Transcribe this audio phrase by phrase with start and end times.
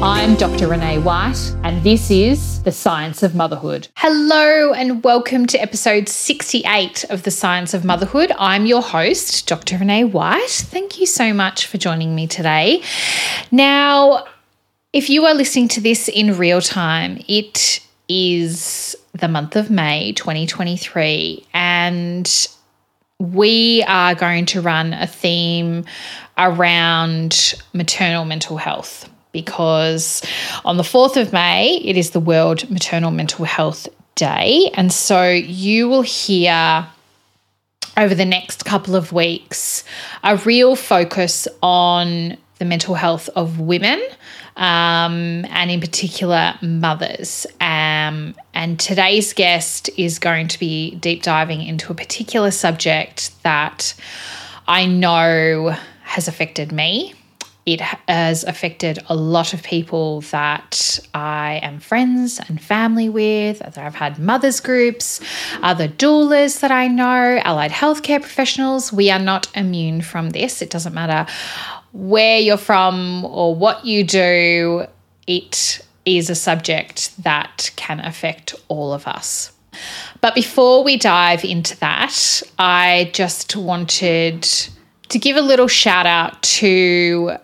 [0.00, 0.68] I'm Dr.
[0.68, 3.88] Renee White, and this is The Science of Motherhood.
[3.96, 8.30] Hello, and welcome to episode 68 of The Science of Motherhood.
[8.38, 9.76] I'm your host, Dr.
[9.76, 10.50] Renee White.
[10.50, 12.80] Thank you so much for joining me today.
[13.50, 14.26] Now,
[14.92, 20.12] if you are listening to this in real time, it is the month of May
[20.12, 22.48] 2023, and
[23.18, 25.86] we are going to run a theme
[26.36, 29.10] around maternal mental health
[29.42, 30.20] because
[30.64, 34.68] on the 4th of May, it is the World Maternal Mental Health Day.
[34.74, 36.86] And so you will hear
[37.96, 39.84] over the next couple of weeks
[40.24, 44.02] a real focus on the mental health of women.
[44.56, 47.46] Um, and in particular, mothers.
[47.60, 53.94] Um, and today's guest is going to be deep diving into a particular subject that
[54.66, 57.14] I know has affected me
[57.68, 63.94] it has affected a lot of people that I am friends and family with, I've
[63.94, 65.20] had mothers groups,
[65.62, 68.90] other doulas that I know, allied healthcare professionals.
[68.90, 70.62] We are not immune from this.
[70.62, 71.26] It doesn't matter
[71.92, 74.86] where you're from or what you do,
[75.26, 79.52] it is a subject that can affect all of us.
[80.22, 84.48] But before we dive into that, I just wanted
[85.08, 87.36] to give a little shout out to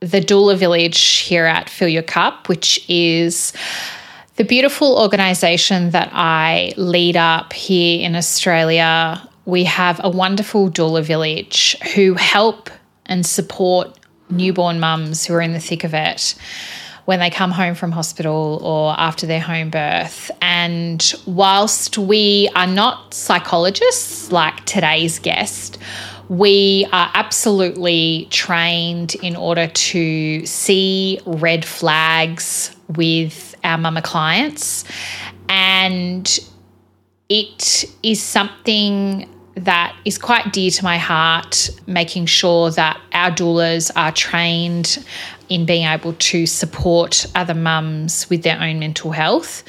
[0.00, 3.52] the Doula Village here at Fill Your Cup, which is
[4.36, 9.28] the beautiful organization that I lead up here in Australia.
[9.44, 12.70] We have a wonderful doula village who help
[13.06, 13.98] and support
[14.30, 16.34] newborn mums who are in the thick of it
[17.06, 20.30] when they come home from hospital or after their home birth.
[20.42, 25.78] And whilst we are not psychologists like today's guest,
[26.28, 34.84] we are absolutely trained in order to see red flags with our mama clients.
[35.48, 36.38] And
[37.28, 43.90] it is something that is quite dear to my heart, making sure that our doulas
[43.96, 45.04] are trained
[45.48, 49.64] in being able to support other mums with their own mental health.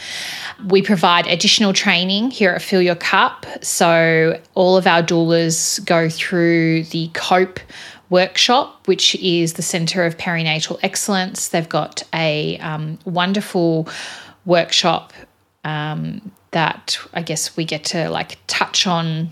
[0.68, 3.46] We provide additional training here at Fill Your Cup.
[3.62, 7.60] So, all of our doulas go through the COPE
[8.10, 11.50] workshop, which is the Centre of Perinatal Excellence.
[11.50, 13.88] They've got a um, wonderful
[14.46, 15.14] workshop
[15.64, 19.30] um, that I guess we get to like touch on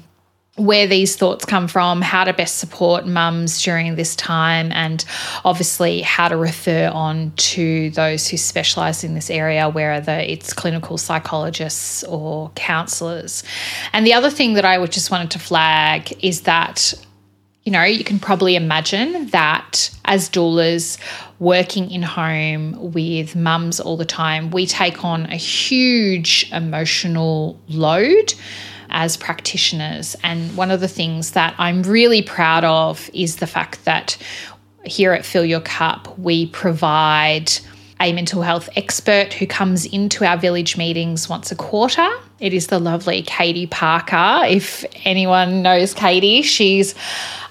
[0.57, 5.05] where these thoughts come from, how to best support mums during this time, and
[5.45, 10.97] obviously how to refer on to those who specialise in this area, whether it's clinical
[10.97, 13.43] psychologists or counsellors.
[13.93, 16.93] And the other thing that I would just wanted to flag is that.
[17.63, 20.97] You know, you can probably imagine that as doulas
[21.39, 28.33] working in home with mums all the time, we take on a huge emotional load
[28.89, 30.15] as practitioners.
[30.23, 34.17] And one of the things that I'm really proud of is the fact that
[34.85, 37.51] here at Fill Your Cup, we provide
[37.99, 42.07] a mental health expert who comes into our village meetings once a quarter.
[42.39, 44.43] It is the lovely Katie Parker.
[44.47, 46.93] If anyone knows Katie, she's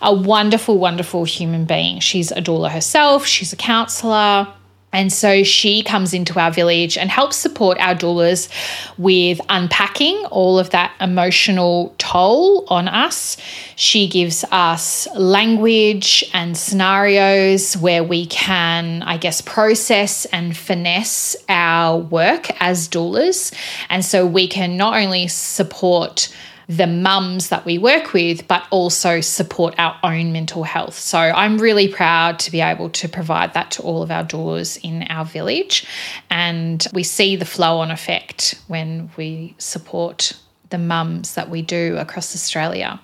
[0.00, 1.98] a wonderful, wonderful human being.
[1.98, 4.46] She's a doula herself, she's a counsellor.
[4.96, 8.48] And so she comes into our village and helps support our doulas
[8.96, 13.36] with unpacking all of that emotional toll on us.
[13.76, 21.98] She gives us language and scenarios where we can, I guess, process and finesse our
[21.98, 23.52] work as doulas.
[23.90, 26.34] And so we can not only support
[26.68, 30.98] the mums that we work with, but also support our own mental health.
[30.98, 34.78] So I'm really proud to be able to provide that to all of our doulas
[34.82, 35.86] in our village.
[36.28, 40.32] And we see the flow on effect when we support
[40.70, 43.00] the mums that we do across Australia.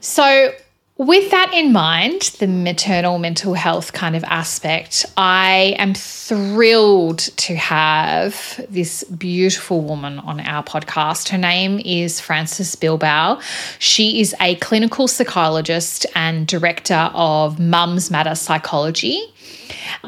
[0.00, 0.52] So
[0.98, 7.54] with that in mind, the maternal mental health kind of aspect, I am thrilled to
[7.54, 11.28] have this beautiful woman on our podcast.
[11.28, 13.40] Her name is Frances Bilbao.
[13.78, 19.22] She is a clinical psychologist and director of Mums Matter Psychology,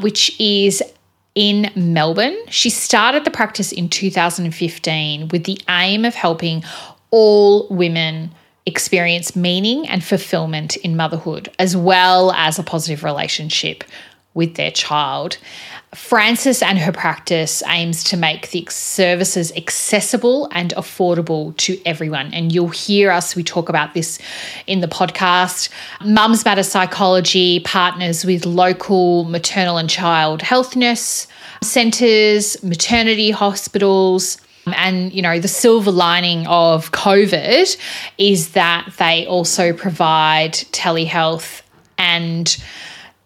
[0.00, 0.82] which is
[1.35, 2.37] in Melbourne.
[2.49, 6.64] She started the practice in 2015 with the aim of helping
[7.11, 8.31] all women
[8.68, 13.82] experience meaning and fulfillment in motherhood, as well as a positive relationship
[14.34, 15.38] with their child.
[15.94, 22.32] Frances and her practice aims to make the services accessible and affordable to everyone.
[22.34, 24.18] And you'll hear us, we talk about this
[24.66, 25.70] in the podcast.
[26.04, 31.26] Mums Matter Psychology partners with local maternal and child health nurse
[31.62, 34.38] centres, maternity hospitals.
[34.74, 37.76] And, you know, the silver lining of COVID
[38.18, 41.62] is that they also provide telehealth
[41.96, 42.56] and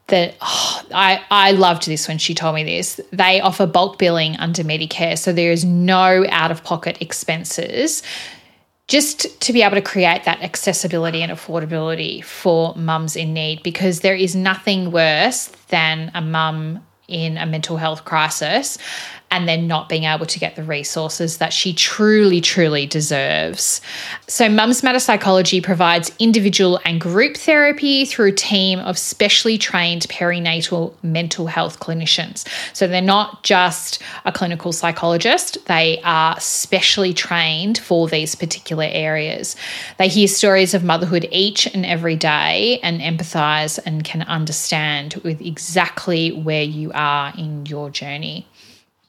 [0.09, 3.01] that oh, I, I loved this when she told me this.
[3.13, 8.03] They offer bulk billing under Medicare, so there is no out of pocket expenses
[8.89, 14.01] just to be able to create that accessibility and affordability for mums in need because
[14.01, 18.79] there is nothing worse than a mum in a mental health crisis
[19.33, 23.81] and then not being able to get the resources that she truly, truly deserves.
[24.29, 30.03] So, Mums Matter Psychology provides individual and group therapy through a team of specially trained
[30.03, 32.47] perinatal mental health clinicians.
[32.75, 39.57] So, they're not just a clinical psychologist, they are specially trained for these particular areas.
[39.97, 45.41] They hear stories of motherhood each and every day and empathize and can understand with
[45.41, 48.47] exactly where you are in your journey.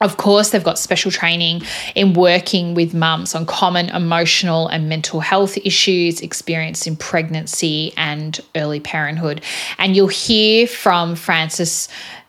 [0.01, 1.61] Of course, they've got special training
[1.95, 8.37] in working with mums on common emotional and mental health issues experienced in pregnancy and
[8.55, 9.41] early parenthood.
[9.77, 11.87] And you'll hear from Frances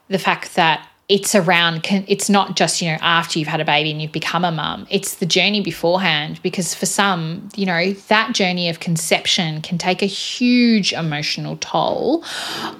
[0.08, 3.90] the fact that it's around it's not just you know after you've had a baby
[3.90, 4.86] and you've become a mum.
[4.90, 10.02] It's the journey beforehand because for some you know that journey of conception can take
[10.02, 12.24] a huge emotional toll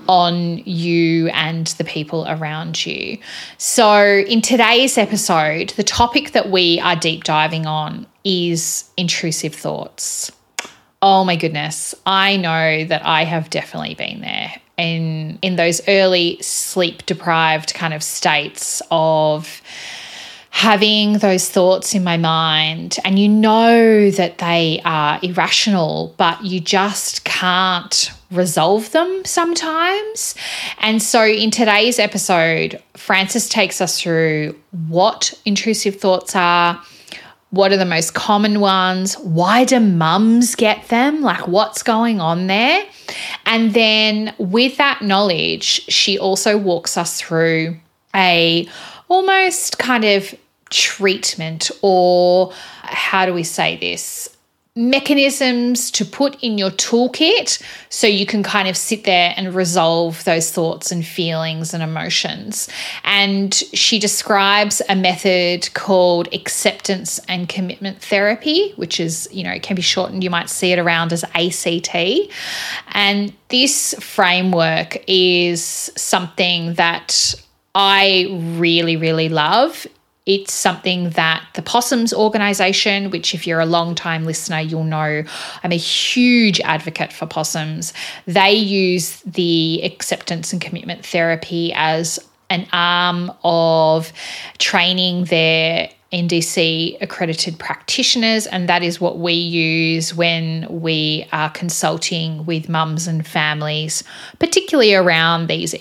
[0.09, 3.19] on you and the people around you.
[3.59, 10.33] So in today's episode the topic that we are deep diving on is intrusive thoughts.
[11.03, 11.95] Oh my goodness.
[12.07, 17.95] I know that i have definitely been there in in those early sleep deprived kind
[17.95, 19.63] of states of
[20.51, 26.61] having those thoughts in my mind and you know that they are irrational but you
[26.61, 30.35] just can't resolve them sometimes.
[30.79, 36.81] And so in today's episode Frances takes us through what intrusive thoughts are,
[37.55, 39.15] what are the most common ones?
[39.15, 41.21] Why do mums get them?
[41.21, 42.85] Like, what's going on there?
[43.47, 47.77] And then, with that knowledge, she also walks us through
[48.15, 48.69] a
[49.09, 50.35] almost kind of
[50.71, 52.53] treatment, or
[52.83, 54.34] how do we say this?
[54.77, 60.25] Mechanisms to put in your toolkit so you can kind of sit there and resolve
[60.25, 62.69] those thoughts and feelings and emotions.
[63.05, 69.63] And she describes a method called acceptance and commitment therapy, which is, you know, it
[69.63, 71.95] can be shortened, you might see it around as ACT.
[72.89, 75.63] And this framework is
[75.97, 77.35] something that
[77.77, 78.27] I
[78.57, 79.87] really, really love.
[80.27, 85.23] It's something that the Possums organisation, which, if you're a long time listener, you'll know
[85.63, 87.93] I'm a huge advocate for possums.
[88.27, 92.19] They use the acceptance and commitment therapy as
[92.49, 94.13] an arm of
[94.59, 102.47] training their NDC accredited practitioners, and that is what we use when we are consulting
[102.47, 104.05] with mums and families,
[104.39, 105.75] particularly around these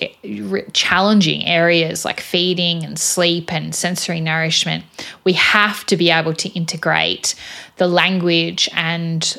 [0.74, 4.84] challenging areas like feeding and sleep and sensory nourishment.
[5.24, 7.36] We have to be able to integrate
[7.78, 9.38] the language and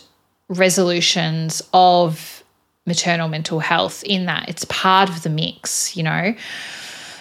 [0.49, 2.45] resolutions of
[2.87, 4.49] maternal mental health in that.
[4.49, 6.35] It's part of the mix, you know.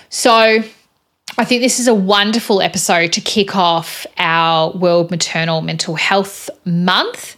[0.09, 0.63] So,
[1.35, 6.47] I think this is a wonderful episode to kick off our World Maternal Mental Health
[6.63, 7.37] Month.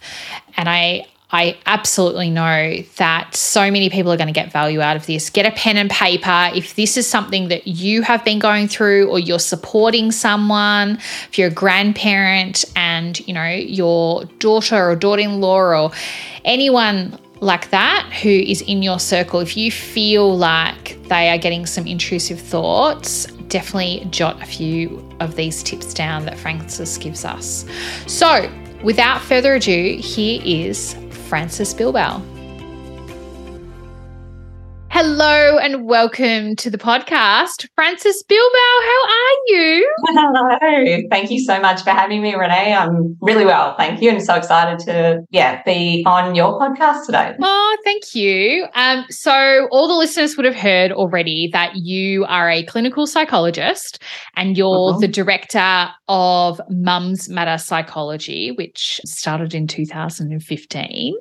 [0.58, 4.96] And I I absolutely know that so many people are going to get value out
[4.96, 5.28] of this.
[5.30, 6.50] Get a pen and paper.
[6.54, 10.98] If this is something that you have been going through or you're supporting someone,
[11.28, 15.90] if you're a grandparent and, you know, your daughter or daughter-in-law or
[16.44, 21.66] anyone like that who is in your circle, if you feel like they are getting
[21.66, 27.64] some intrusive thoughts, definitely jot a few of these tips down that Frances gives us.
[28.06, 28.50] So,
[28.82, 30.94] without further ado, here is
[31.28, 32.22] Frances Bilbao.
[34.98, 38.48] Hello and welcome to the podcast, Frances Bilbao.
[38.82, 39.94] How are you?
[40.06, 41.06] Hello.
[41.10, 42.72] Thank you so much for having me, Renee.
[42.72, 47.36] I'm really well, thank you, and so excited to yeah be on your podcast today.
[47.42, 48.68] Oh, thank you.
[48.72, 54.02] Um, so all the listeners would have heard already that you are a clinical psychologist
[54.34, 55.00] and you're uh-huh.
[55.00, 61.16] the director of Mums Matter Psychology, which started in 2015.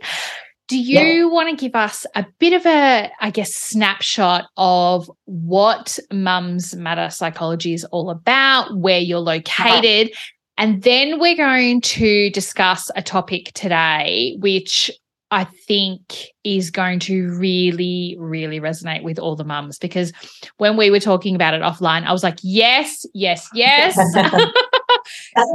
[0.68, 1.26] Do you yeah.
[1.26, 7.10] want to give us a bit of a, I guess, snapshot of what Mums Matter
[7.12, 10.08] Psychology is all about, where you're located?
[10.08, 10.32] Uh-huh.
[10.58, 14.90] And then we're going to discuss a topic today, which
[15.32, 20.14] I think is going to really, really resonate with all the mums because
[20.58, 23.98] when we were talking about it offline, I was like, yes, yes, yes.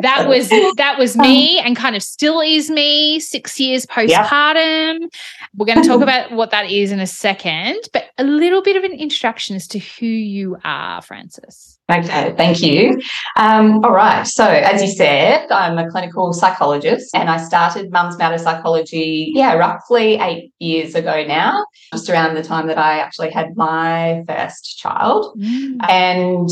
[0.03, 5.01] that was that was me and kind of still is me six years postpartum.
[5.01, 5.11] Yep.
[5.57, 8.77] We're going to talk about what that is in a second, but a little bit
[8.77, 11.79] of an introduction as to who you are, Frances.
[11.91, 13.01] Okay, thank you.
[13.37, 14.25] Um, all right.
[14.25, 19.55] So, as you said, I'm a clinical psychologist and I started Mums Matter Psychology, yeah,
[19.55, 24.79] roughly eight years ago now, just around the time that I actually had my first
[24.79, 25.37] child.
[25.39, 25.79] Mm.
[25.89, 26.49] And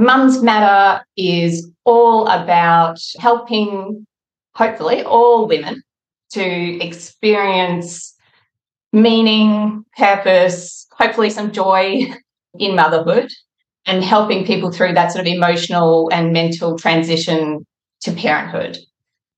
[0.00, 4.06] Mums Matter is all about helping,
[4.54, 5.82] hopefully, all women
[6.30, 8.14] to experience
[8.94, 12.06] meaning, purpose, hopefully, some joy
[12.58, 13.28] in motherhood
[13.84, 17.66] and helping people through that sort of emotional and mental transition
[18.00, 18.78] to parenthood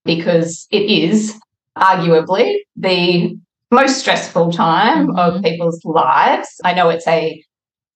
[0.05, 1.37] because it is
[1.77, 3.37] arguably the
[3.73, 5.19] most stressful time mm-hmm.
[5.19, 6.61] of people's lives.
[6.63, 7.45] I know it's a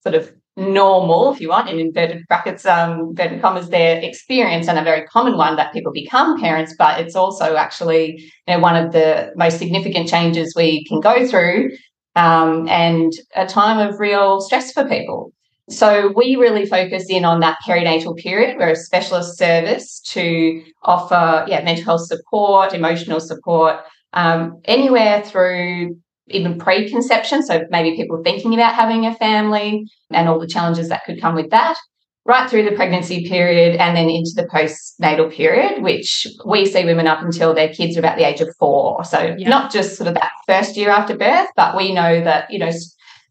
[0.03, 4.79] sort of normal, if you want, in inverted brackets, um, inverted commas, their experience and
[4.79, 8.13] a very common one that people become parents, but it's also actually
[8.47, 11.71] you know, one of the most significant changes we can go through
[12.17, 15.33] um, and a time of real stress for people.
[15.69, 18.57] So we really focus in on that perinatal period.
[18.57, 23.81] We're a specialist service to offer yeah, mental health support, emotional support,
[24.13, 25.97] um, anywhere through
[26.29, 27.43] even preconception.
[27.43, 31.35] So maybe people thinking about having a family and all the challenges that could come
[31.35, 31.77] with that,
[32.25, 37.07] right through the pregnancy period and then into the postnatal period, which we see women
[37.07, 39.05] up until their kids are about the age of four.
[39.05, 39.49] So yeah.
[39.49, 42.71] not just sort of that first year after birth, but we know that, you know,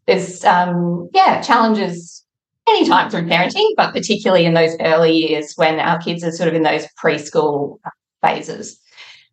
[0.06, 2.24] there's um yeah, challenges
[2.68, 6.54] anytime through parenting, but particularly in those early years when our kids are sort of
[6.54, 7.78] in those preschool
[8.22, 8.80] phases.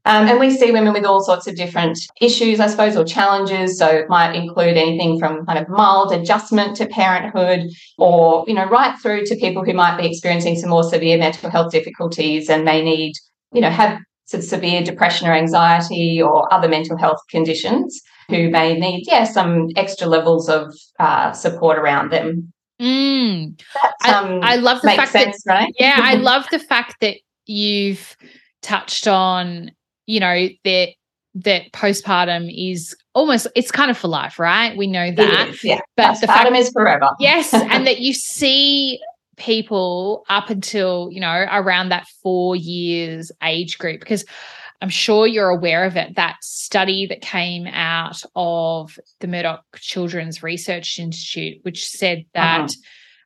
[0.06, 3.78] Um, and we see women with all sorts of different issues, I suppose, or challenges.
[3.78, 8.66] So it might include anything from kind of mild adjustment to parenthood, or you know,
[8.66, 12.66] right through to people who might be experiencing some more severe mental health difficulties and
[12.66, 13.14] may need,
[13.54, 19.04] you know, have severe depression or anxiety or other mental health conditions who may need,
[19.06, 22.52] yeah, some extra levels of uh, support around them.
[22.82, 23.62] Mm.
[23.74, 25.76] That, um, I, I, love the fact sense, that, right?
[25.78, 28.18] yeah, I love the fact that you've
[28.62, 29.72] touched on
[30.06, 30.90] you know that
[31.36, 34.78] that postpartum is almost it's kind of for life, right?
[34.78, 35.64] We know that.
[35.64, 35.80] yeah.
[35.98, 37.10] But postpartum the fact, is forever.
[37.20, 39.00] yes, and that you see
[39.36, 44.26] people up until, you know, around that 4 years age group because
[44.84, 46.18] I'm sure you're aware of it.
[46.18, 52.74] That study that came out of the Murdoch Children's Research Institute, which said that uh-huh.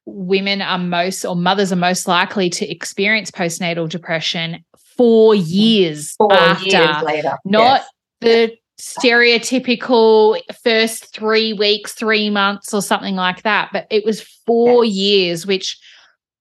[0.06, 4.64] women are most, or mothers are most likely to experience postnatal depression
[4.98, 7.38] four years four after, years later.
[7.46, 7.82] not
[8.22, 8.50] yes.
[8.50, 13.70] the stereotypical first three weeks, three months, or something like that.
[13.72, 14.96] But it was four yes.
[14.96, 15.78] years, which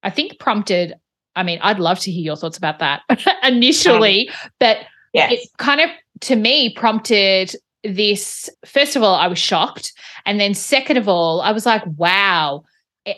[0.03, 0.95] I think prompted.
[1.35, 3.03] I mean, I'd love to hear your thoughts about that
[3.43, 4.79] initially, um, but
[5.13, 5.33] yes.
[5.33, 5.91] it kind of,
[6.23, 8.49] to me, prompted this.
[8.65, 9.93] First of all, I was shocked.
[10.25, 12.65] And then, second of all, I was like, wow,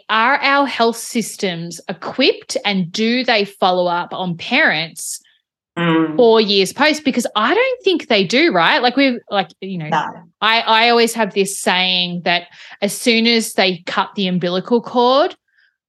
[0.09, 5.21] are our health systems equipped and do they follow up on parents
[5.79, 6.17] mm.
[6.17, 8.83] four years post because I don't think they do, right?
[8.83, 10.07] Like we've like, you know, no.
[10.41, 12.49] I, I always have this saying that
[12.83, 15.35] as soon as they cut the umbilical cord,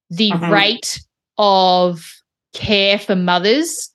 [0.09, 0.51] the mm-hmm.
[0.51, 1.01] rate
[1.37, 2.05] of
[2.53, 3.89] care for mothers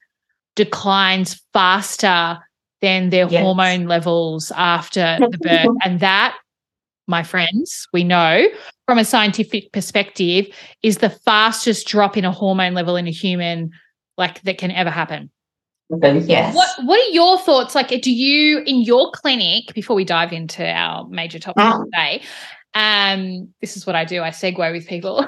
[0.57, 2.39] declines faster
[2.81, 3.43] than their yes.
[3.43, 5.77] hormone levels after the birth.
[5.85, 6.37] and that,
[7.07, 8.47] my friends, we know
[8.87, 10.47] from a scientific perspective,
[10.83, 13.71] is the fastest drop in a hormone level in a human
[14.17, 15.31] like that can ever happen.
[15.91, 16.55] Yes.
[16.55, 17.75] What What are your thoughts?
[17.75, 21.85] Like, do you in your clinic before we dive into our major topic oh.
[21.85, 22.23] today?
[22.75, 24.23] Um, this is what I do.
[24.23, 25.17] I segue with people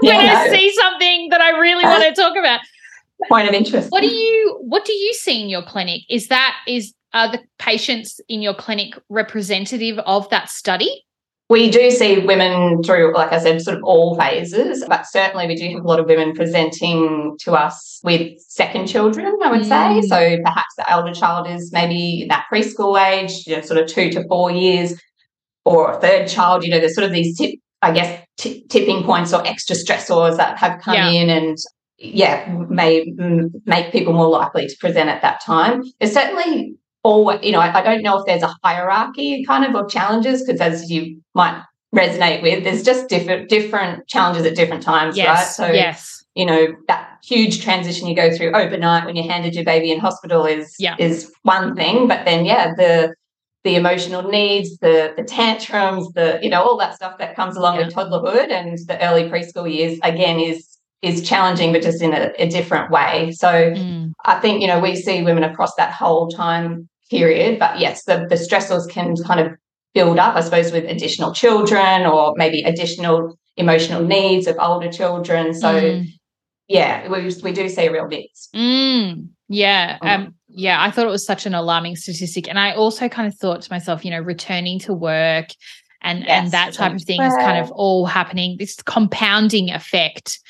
[0.00, 0.54] when yeah, I no.
[0.54, 2.60] see something that I really uh, want to talk about.
[3.28, 3.90] Point of interest.
[3.90, 6.02] What do you What do you see in your clinic?
[6.08, 11.04] Is that is are the patients in your clinic representative of that study?
[11.52, 15.54] We do see women through, like I said, sort of all phases, but certainly we
[15.54, 19.68] do have a lot of women presenting to us with second children, I would mm.
[19.68, 20.00] say.
[20.08, 24.10] So perhaps the elder child is maybe that preschool age, you know, sort of two
[24.12, 24.98] to four years,
[25.66, 27.50] or a third child, you know, there's sort of these tip,
[27.82, 31.10] I guess, t- tipping points or extra stressors that have come yeah.
[31.10, 31.58] in and
[31.98, 33.12] yeah, may
[33.66, 35.82] make people more likely to present at that time.
[36.00, 39.74] There's certainly or you know I, I, don't know if there's a hierarchy kind of
[39.74, 41.62] of challenges because as you might
[41.94, 46.46] resonate with there's just different different challenges at different times yes, right so yes you
[46.46, 50.46] know that huge transition you go through overnight when you handed your baby in hospital
[50.46, 50.96] is yeah.
[50.98, 53.14] is one thing but then yeah the
[53.64, 57.76] the emotional needs the the tantrums the you know all that stuff that comes along
[57.76, 57.84] yeah.
[57.84, 62.32] with toddlerhood and the early preschool years again is is challenging but just in a,
[62.38, 64.10] a different way so mm.
[64.24, 67.58] i think you know we see women across that whole time period.
[67.58, 69.52] But yes, the, the stressors can kind of
[69.94, 75.52] build up, I suppose, with additional children or maybe additional emotional needs of older children.
[75.54, 76.06] So mm.
[76.68, 78.48] yeah, we we do see a real mix.
[78.54, 79.28] Mm.
[79.48, 79.98] Yeah.
[79.98, 80.08] Mm.
[80.08, 82.48] Um, yeah, I thought it was such an alarming statistic.
[82.48, 85.48] And I also kind of thought to myself, you know, returning to work
[86.02, 90.40] and yes, and that type of thing is kind of all happening, this compounding effect.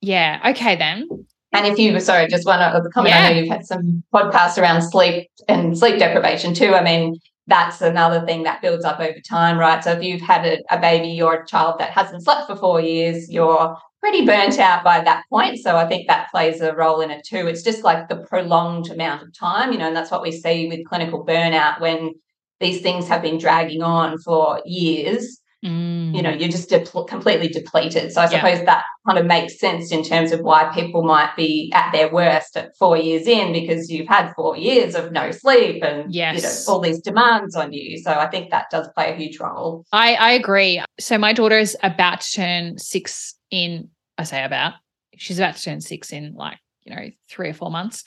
[0.00, 0.40] Yeah.
[0.50, 1.08] Okay then.
[1.52, 3.14] And if you, were sorry, just one other comment.
[3.14, 3.22] Yeah.
[3.22, 6.74] I know you've had some podcasts around sleep and sleep deprivation too.
[6.74, 9.82] I mean, that's another thing that builds up over time, right?
[9.82, 12.80] So if you've had a, a baby or a child that hasn't slept for four
[12.80, 15.58] years, you're pretty burnt out by that point.
[15.58, 17.48] So I think that plays a role in it too.
[17.48, 20.68] It's just like the prolonged amount of time, you know, and that's what we see
[20.68, 22.14] with clinical burnout when
[22.60, 26.16] these things have been dragging on for years Mm.
[26.16, 28.12] You know, you're just de- completely depleted.
[28.12, 28.64] So I suppose yeah.
[28.64, 32.56] that kind of makes sense in terms of why people might be at their worst
[32.56, 36.36] at four years in because you've had four years of no sleep and yes.
[36.36, 37.98] you know all these demands on you.
[37.98, 39.84] So I think that does play a huge role.
[39.92, 40.82] I, I agree.
[40.98, 43.90] So my daughter is about to turn six in.
[44.16, 44.74] I say about.
[45.16, 48.04] She's about to turn six in like you know three or four months,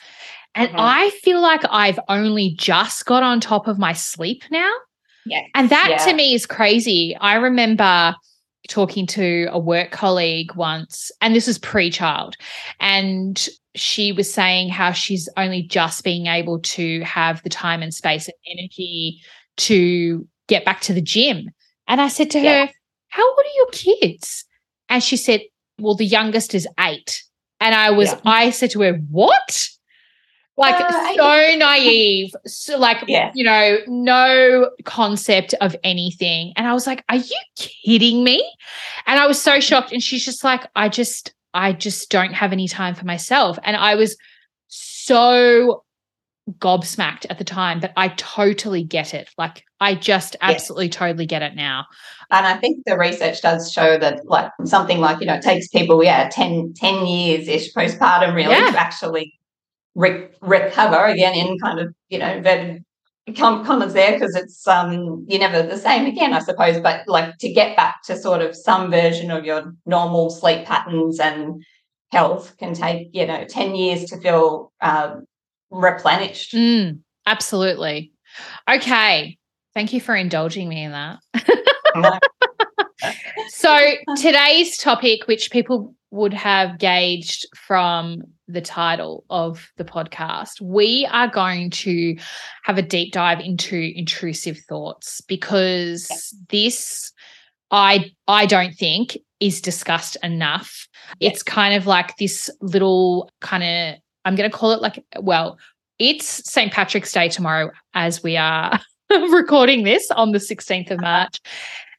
[0.56, 0.80] and mm-hmm.
[0.80, 4.72] I feel like I've only just got on top of my sleep now.
[5.26, 5.42] Yeah.
[5.56, 5.98] And that yeah.
[6.06, 7.16] to me is crazy.
[7.20, 8.16] I remember
[8.70, 12.36] talking to a work colleague once, and this was pre child,
[12.80, 17.94] and she was saying how she's only just being able to have the time and
[17.94, 19.22] space and energy
[19.58, 21.50] to get back to the gym.
[21.88, 22.66] And I said to yeah.
[22.66, 22.74] her,
[23.10, 24.46] How old are your kids?
[24.90, 25.42] And she said,
[25.80, 27.24] Well, the youngest is eight.
[27.60, 28.20] And I was, yeah.
[28.26, 29.70] I said to her, What?
[30.58, 33.32] Like uh, so naive so like yeah.
[33.34, 38.44] you know no concept of anything and i was like are you kidding me
[39.08, 42.52] and i was so shocked and she's just like i just i just don't have
[42.52, 44.16] any time for myself and i was
[44.68, 45.84] so
[46.60, 50.96] gobsmacked at the time but i totally get it like i just absolutely yes.
[50.96, 51.86] totally get it now
[52.32, 55.70] and i think the research does show that like something like you know it takes
[55.70, 58.72] people yeah 10 10 years ish postpartum really yeah.
[58.72, 59.34] to actually
[59.96, 62.84] re- recover again in kind of you know inverted
[63.36, 66.80] commas there because it's um you're never the same again i suppose.
[66.80, 71.20] But like to get back to sort of some version of your normal sleep patterns
[71.20, 71.64] and
[72.12, 75.16] health can take you know 10 years to feel uh,
[75.72, 76.54] replenished.
[76.54, 78.12] Mm, absolutely.
[78.70, 79.38] Okay.
[79.74, 82.20] Thank you for indulging me in that.
[83.50, 91.08] So today's topic which people would have gauged from the title of the podcast, we
[91.12, 92.16] are going to
[92.64, 97.12] have a deep dive into intrusive thoughts because this
[97.72, 100.88] I I don't think is discussed enough.
[101.20, 105.58] It's kind of like this little kind of I'm going to call it like well,
[106.00, 106.72] it's St.
[106.72, 111.02] Patrick's Day tomorrow as we are recording this on the 16th of uh-huh.
[111.02, 111.42] March.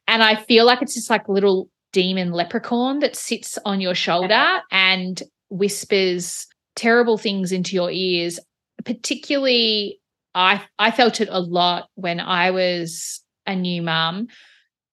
[0.07, 3.95] And I feel like it's just like little demon leprechaun that sits on your uh-huh.
[3.95, 8.39] shoulder and whispers terrible things into your ears
[8.83, 9.99] particularly
[10.33, 14.27] i i felt it a lot when i was a new mum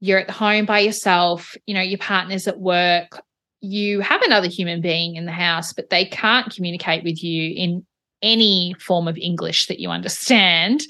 [0.01, 3.21] you're at home by yourself you know your partner's at work
[3.61, 7.85] you have another human being in the house but they can't communicate with you in
[8.23, 10.83] any form of english that you understand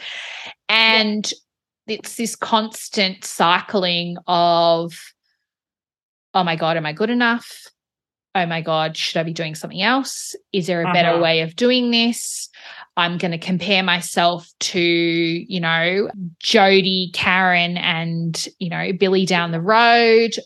[0.68, 1.32] and
[1.86, 1.96] yeah.
[1.96, 4.92] it's this constant cycling of
[6.34, 7.66] oh my God, am I good enough?
[8.34, 10.34] Oh my God, should I be doing something else?
[10.52, 10.94] Is there a uh-huh.
[10.94, 12.48] better way of doing this?
[12.96, 19.50] I'm going to compare myself to, you know, Jody, Karen, and, you know, Billy down
[19.50, 20.36] the road.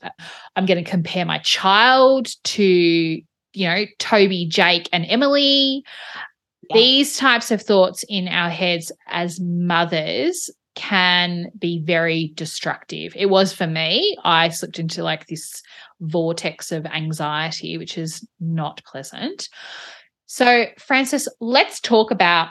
[0.55, 5.85] I'm going to compare my child to, you know, Toby, Jake, and Emily.
[6.71, 6.77] Yeah.
[6.77, 13.13] These types of thoughts in our heads as mothers can be very destructive.
[13.17, 14.17] It was for me.
[14.23, 15.63] I slipped into like this
[16.01, 19.49] vortex of anxiety, which is not pleasant.
[20.27, 22.51] So, Frances, let's talk about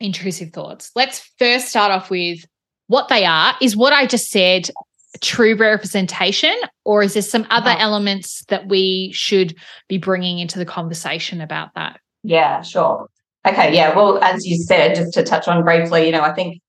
[0.00, 0.90] intrusive thoughts.
[0.94, 2.44] Let's first start off with
[2.88, 3.54] what they are.
[3.62, 4.68] Is what I just said
[5.20, 7.78] true representation, or is there some other oh.
[7.78, 9.56] elements that we should
[9.88, 12.00] be bringing into the conversation about that?
[12.22, 13.08] Yeah, sure.
[13.46, 13.94] Okay, yeah.
[13.94, 16.60] Well, as you said, just to touch on briefly, you know, I think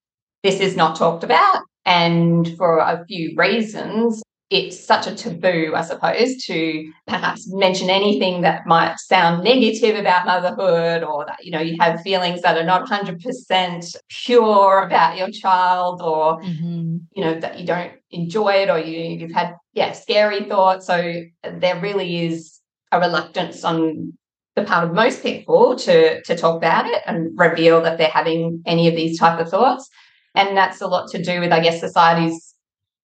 [0.46, 5.82] this is not talked about, and for a few reasons it's such a taboo, I
[5.82, 11.62] suppose, to perhaps mention anything that might sound negative about motherhood or that, you know,
[11.62, 16.98] you have feelings that are not 100% pure about your child or, mm-hmm.
[17.16, 20.86] you know, that you don't enjoy it or you, you've had, yeah, scary thoughts.
[20.86, 22.60] So there really is
[22.92, 24.14] a reluctance on
[24.56, 28.62] the part of most people to, to talk about it and reveal that they're having
[28.68, 29.90] any of these type of thoughts.
[30.36, 32.54] And that's a lot to do with, I guess, society's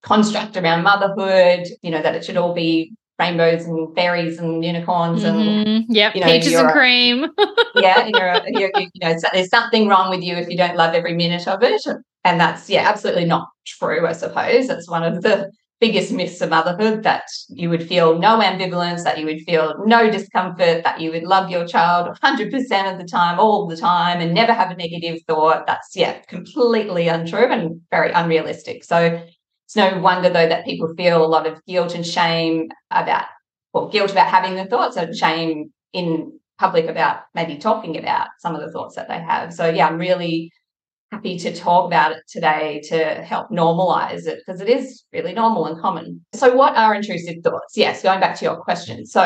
[0.04, 5.24] construct around motherhood, you know, that it should all be rainbows and fairies and unicorns
[5.24, 5.91] and mm-hmm.
[5.94, 7.28] yep, you know, peaches and cream.
[7.76, 11.13] yeah, you're, you're, you know, there's something wrong with you if you don't love every
[11.13, 11.82] minute of it,
[12.24, 14.08] and that's yeah, absolutely not true.
[14.08, 18.39] I suppose that's one of the biggest myths of motherhood that you would feel no
[18.39, 23.00] ambivalence, that you would feel no discomfort, that you would love your child 100% of
[23.00, 25.65] the time, all the time, and never have a negative thought.
[25.65, 28.84] That's yeah, completely untrue and very unrealistic.
[28.84, 29.22] So
[29.65, 33.26] it's no wonder, though, that people feel a lot of guilt and shame about,
[33.74, 38.54] well, guilt about having the thoughts and shame in public about maybe talking about some
[38.54, 39.52] of the thoughts that they have.
[39.52, 40.52] So, yeah, I'm really
[41.12, 45.65] happy to talk about it today to help normalize it because it is really normal
[45.65, 46.24] and common.
[46.34, 47.76] So, what are intrusive thoughts?
[47.76, 49.06] Yes, going back to your question.
[49.06, 49.24] So,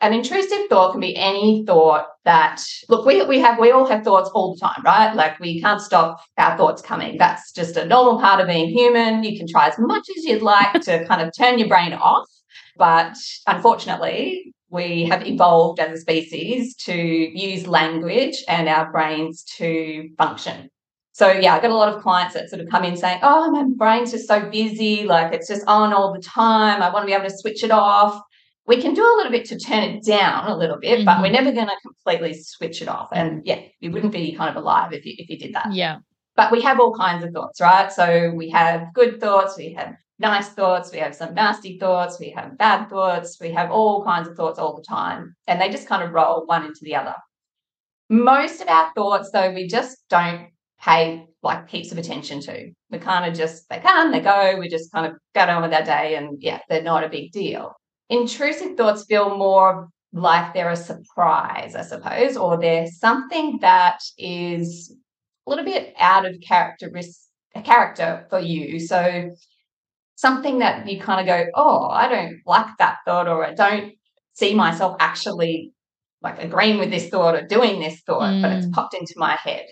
[0.00, 4.04] an intrusive thought can be any thought that look, we we have we all have
[4.04, 5.14] thoughts all the time, right?
[5.14, 7.18] Like we can't stop our thoughts coming.
[7.18, 9.22] That's just a normal part of being human.
[9.22, 12.26] You can try as much as you'd like to kind of turn your brain off,
[12.76, 20.10] but unfortunately, we have evolved as a species to use language and our brains to
[20.18, 20.68] function.
[21.18, 23.50] So yeah, I got a lot of clients that sort of come in saying, "Oh,
[23.50, 26.80] my brain's just so busy, like it's just on all the time.
[26.80, 28.22] I want to be able to switch it off."
[28.68, 31.06] We can do a little bit to turn it down a little bit, mm-hmm.
[31.06, 31.44] but we're mm-hmm.
[31.44, 33.08] never going to completely switch it off.
[33.12, 35.72] And yeah, you wouldn't be kind of alive if you if you did that.
[35.72, 35.96] Yeah.
[36.36, 37.90] But we have all kinds of thoughts, right?
[37.90, 42.30] So we have good thoughts, we have nice thoughts, we have some nasty thoughts, we
[42.30, 45.88] have bad thoughts, we have all kinds of thoughts all the time, and they just
[45.88, 47.16] kind of roll one into the other.
[48.08, 50.50] Most of our thoughts, though, we just don't
[50.80, 52.70] pay like heaps of attention to.
[52.90, 55.72] We kind of just, they come, they go, we just kind of get on with
[55.72, 57.72] our day and yeah, they're not a big deal.
[58.10, 64.94] Intrusive thoughts feel more like they're a surprise, I suppose, or they're something that is
[65.46, 68.80] a little bit out of characteristic a character for you.
[68.80, 69.30] So
[70.16, 73.94] something that you kind of go, oh, I don't like that thought, or I don't
[74.34, 75.72] see myself actually
[76.22, 78.42] like agreeing with this thought or doing this thought, mm.
[78.42, 78.72] but it's mm.
[78.72, 79.66] popped into my head.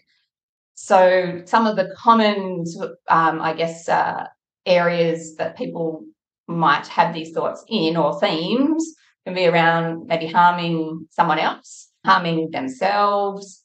[0.77, 2.65] So some of the common,
[3.09, 4.27] um, I guess, uh,
[4.67, 6.05] areas that people
[6.47, 12.51] might have these thoughts in or themes can be around maybe harming someone else, harming
[12.51, 13.65] themselves.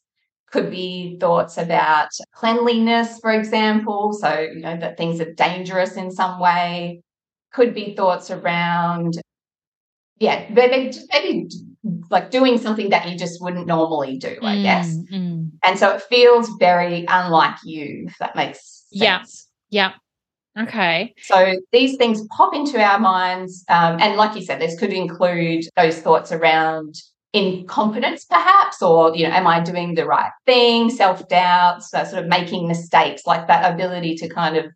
[0.50, 4.12] Could be thoughts about cleanliness, for example.
[4.12, 7.02] So, you know, that things are dangerous in some way.
[7.52, 9.20] Could be thoughts around,
[10.18, 11.48] yeah, maybe, maybe
[12.10, 14.96] like doing something that you just wouldn't normally do, I mm, guess.
[15.12, 15.41] Mm.
[15.64, 19.48] And so it feels very unlike you, if that makes sense.
[19.70, 19.92] Yeah.
[20.56, 20.64] Yeah.
[20.64, 21.14] Okay.
[21.22, 23.64] So these things pop into our minds.
[23.68, 26.96] Um, and like you said, this could include those thoughts around
[27.32, 30.90] incompetence, perhaps, or, you know, am I doing the right thing?
[30.90, 34.66] Self doubt, so sort of making mistakes, like that ability to kind of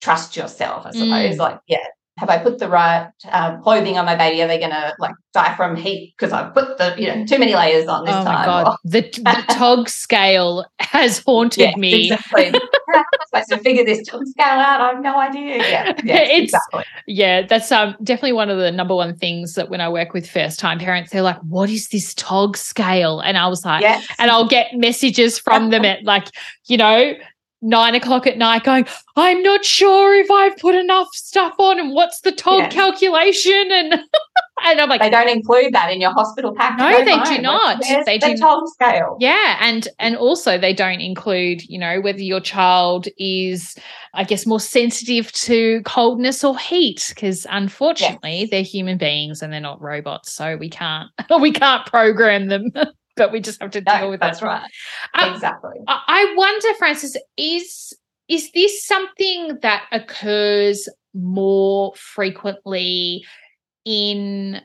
[0.00, 1.36] trust yourself, I suppose.
[1.36, 1.38] Mm.
[1.38, 1.84] Like, yeah,
[2.18, 4.42] have I put the right uh, clothing on my baby?
[4.42, 7.38] Are they going to like die from heat because I've put the you know too
[7.38, 8.46] many layers on this oh time?
[8.46, 8.76] My God.
[8.84, 12.12] the, the tog scale has haunted yeah, me.
[12.12, 12.50] Exactly.
[12.92, 14.80] How am I supposed to figure this tog scale out?
[14.82, 15.56] I have no idea.
[15.56, 16.84] Yeah, yeah it's, exactly.
[17.06, 20.28] Yeah, that's um, definitely one of the number one things that when I work with
[20.28, 24.06] first time parents, they're like, "What is this tog scale?" And I was like, yes.
[24.18, 26.28] and I'll get messages from them at like,
[26.66, 27.14] you know,
[27.62, 31.92] nine o'clock at night going, I'm not sure if I've put enough stuff on and
[31.92, 33.68] what's the tog calculation.
[33.70, 33.92] And
[34.64, 36.78] and I'm like, they don't include that in your hospital pack.
[36.78, 37.36] No, they home.
[37.36, 37.82] do not.
[38.06, 39.16] They the do tog scale.
[39.20, 39.58] Yeah.
[39.60, 43.76] And and also they don't include, you know, whether your child is,
[44.14, 47.06] I guess, more sensitive to coldness or heat.
[47.14, 48.50] Because unfortunately, yes.
[48.50, 50.32] they're human beings and they're not robots.
[50.32, 52.72] So we can't we can't program them.
[53.16, 54.46] but we just have to deal no, with that's that.
[54.46, 54.70] right.
[55.14, 55.78] Um, exactly.
[55.86, 57.92] I wonder, Frances, is
[58.28, 63.24] is this something that occurs more frequently
[63.84, 64.60] in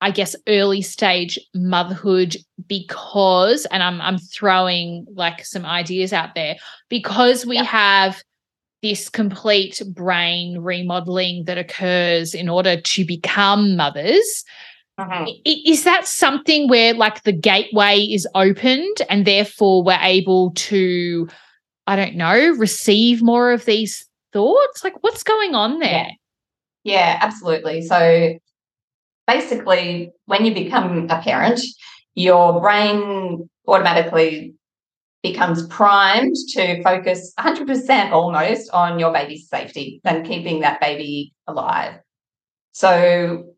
[0.00, 6.56] I guess early stage motherhood because and I'm I'm throwing like some ideas out there
[6.88, 8.22] because we have
[8.82, 14.44] this complete brain remodeling that occurs in order to become mothers
[15.02, 15.26] uh-huh.
[15.44, 21.28] is that something where like the gateway is opened and therefore we're able to
[21.86, 26.10] I don't know receive more of these thoughts like what's going on there
[26.84, 28.38] yeah, yeah absolutely so
[29.26, 31.60] basically, when you become a parent,
[32.14, 34.54] your brain automatically
[35.22, 41.94] becomes primed to focus 100% almost on your baby's safety and keeping that baby alive.
[42.72, 43.51] So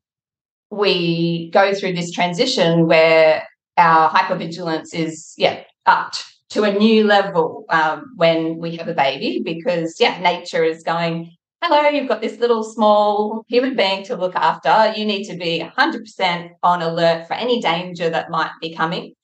[0.76, 7.64] we go through this transition where our hypervigilance is, yeah, upped to a new level
[7.70, 11.32] um, when we have a baby because, yeah, nature is going,
[11.62, 14.98] hello, you've got this little small human being to look after.
[14.98, 19.14] You need to be 100% on alert for any danger that might be coming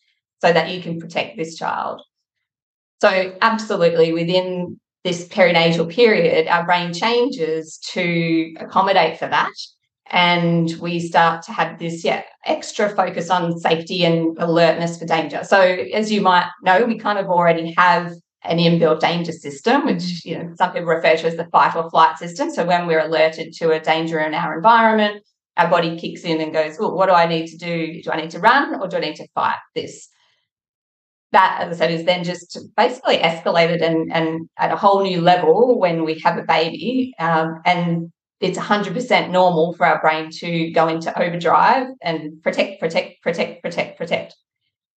[0.41, 2.03] so that you can protect this child.
[3.01, 9.53] So, absolutely, within this perinatal period, our brain changes to accommodate for that.
[10.13, 15.45] And we start to have this, yeah, extra focus on safety and alertness for danger.
[15.45, 18.13] So, as you might know, we kind of already have
[18.45, 21.91] an inbuilt danger system, which you know some people refer to as the fight or
[21.91, 22.51] flight system.
[22.51, 25.23] So when we're alerted to a danger in our environment,
[25.57, 28.03] our body kicks in and goes, "Well, what do I need to do?
[28.03, 30.09] Do I need to run or do I need to fight this?"
[31.33, 35.21] That, as I said, is then just basically escalated and, and at a whole new
[35.21, 37.15] level when we have a baby.
[37.21, 43.23] Um, and it's 100% normal for our brain to go into overdrive and protect, protect,
[43.23, 44.35] protect, protect, protect.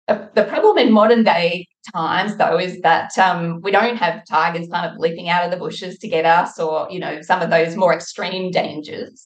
[0.07, 4.91] The problem in modern day times, though, is that um, we don't have tigers kind
[4.91, 7.77] of leaping out of the bushes to get us, or you know, some of those
[7.77, 9.25] more extreme dangers.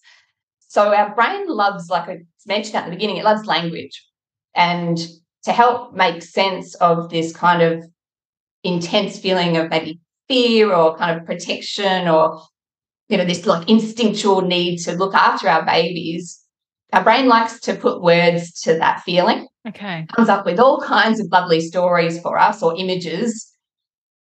[0.68, 4.06] So our brain loves, like I mentioned at the beginning, it loves language,
[4.56, 5.00] and
[5.46, 7.84] to help make sense of this kind of
[8.64, 12.40] intense feeling of maybe fear or kind of protection, or
[13.10, 16.40] you know, this like instinctual need to look after our babies.
[16.94, 19.48] Our brain likes to put words to that feeling.
[19.68, 20.06] Okay.
[20.16, 23.52] Comes up with all kinds of lovely stories for us or images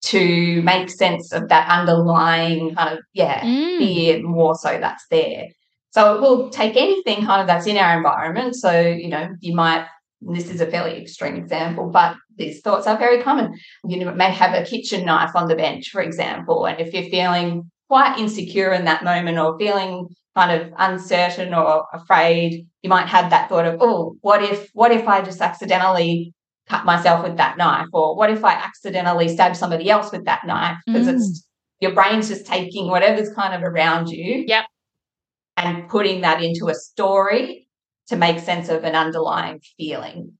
[0.02, 3.78] to make sense of that underlying kind of, yeah, mm.
[3.78, 5.46] fear more so that's there.
[5.90, 8.54] So it will take anything kind of that's in our environment.
[8.56, 9.86] So, you know, you might,
[10.20, 13.54] this is a fairly extreme example, but these thoughts are very common.
[13.86, 17.10] You know, may have a kitchen knife on the bench, for example, and if you're
[17.10, 23.08] feeling quite insecure in that moment or feeling kind of uncertain or afraid, you might
[23.08, 26.34] have that thought of, oh, what if, what if I just accidentally
[26.68, 27.88] cut myself with that knife?
[27.92, 30.78] Or what if I accidentally stab somebody else with that knife?
[30.86, 31.14] Because mm.
[31.14, 31.46] it's
[31.80, 34.44] your brain's just taking whatever's kind of around you.
[34.46, 34.64] Yep.
[35.58, 37.66] And putting that into a story
[38.08, 40.32] to make sense of an underlying feeling.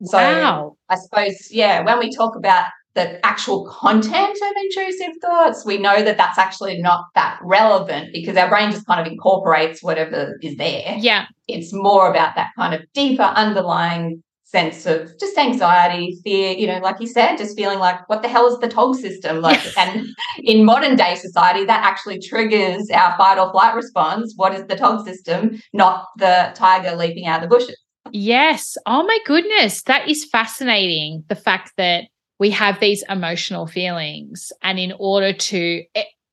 [0.00, 0.10] Wow.
[0.10, 2.66] So I suppose, yeah, when we talk about
[2.98, 8.36] the actual content of intrusive thoughts, we know that that's actually not that relevant because
[8.36, 10.96] our brain just kind of incorporates whatever is there.
[10.98, 11.26] Yeah.
[11.46, 16.78] It's more about that kind of deeper underlying sense of just anxiety, fear, you know,
[16.78, 19.42] like you said, just feeling like, what the hell is the TOG system?
[19.42, 20.08] Like, and
[20.38, 24.32] in modern day society, that actually triggers our fight or flight response.
[24.34, 25.60] What is the TOG system?
[25.72, 27.78] Not the tiger leaping out of the bushes.
[28.10, 28.76] Yes.
[28.86, 29.82] Oh my goodness.
[29.82, 31.22] That is fascinating.
[31.28, 32.04] The fact that
[32.38, 35.82] we have these emotional feelings and in order to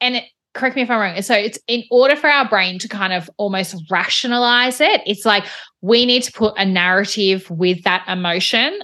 [0.01, 2.87] and it, correct me if i'm wrong so it's in order for our brain to
[2.87, 5.45] kind of almost rationalize it it's like
[5.81, 8.79] we need to put a narrative with that emotion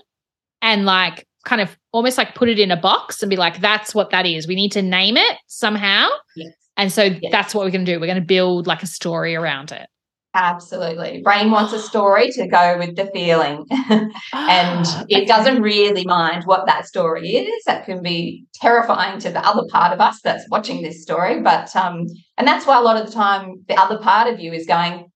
[0.62, 3.96] and like kind of almost like put it in a box and be like that's
[3.96, 6.54] what that is we need to name it somehow yes.
[6.78, 7.32] and so yes.
[7.32, 9.88] that's what we're going to do we're going to build like a story around it
[10.34, 11.22] Absolutely.
[11.22, 13.66] Brain wants a story to go with the feeling.
[14.34, 17.64] and it doesn't really mind what that story is.
[17.66, 21.42] That can be terrifying to the other part of us that's watching this story.
[21.42, 24.54] But um, and that's why a lot of the time the other part of you
[24.54, 25.12] is going,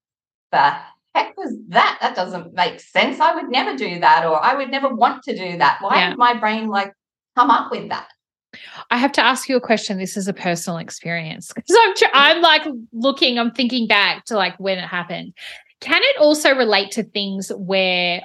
[0.51, 0.75] the
[1.13, 1.97] heck was that?
[2.01, 3.19] That doesn't make sense.
[3.21, 5.77] I would never do that, or I would never want to do that.
[5.79, 6.09] Why yeah.
[6.09, 6.91] did my brain like
[7.37, 8.09] come up with that?
[8.91, 9.97] I have to ask you a question.
[9.97, 14.35] This is a personal experience because I'm tr- I'm like looking, I'm thinking back to
[14.35, 15.33] like when it happened.
[15.81, 18.23] Can it also relate to things where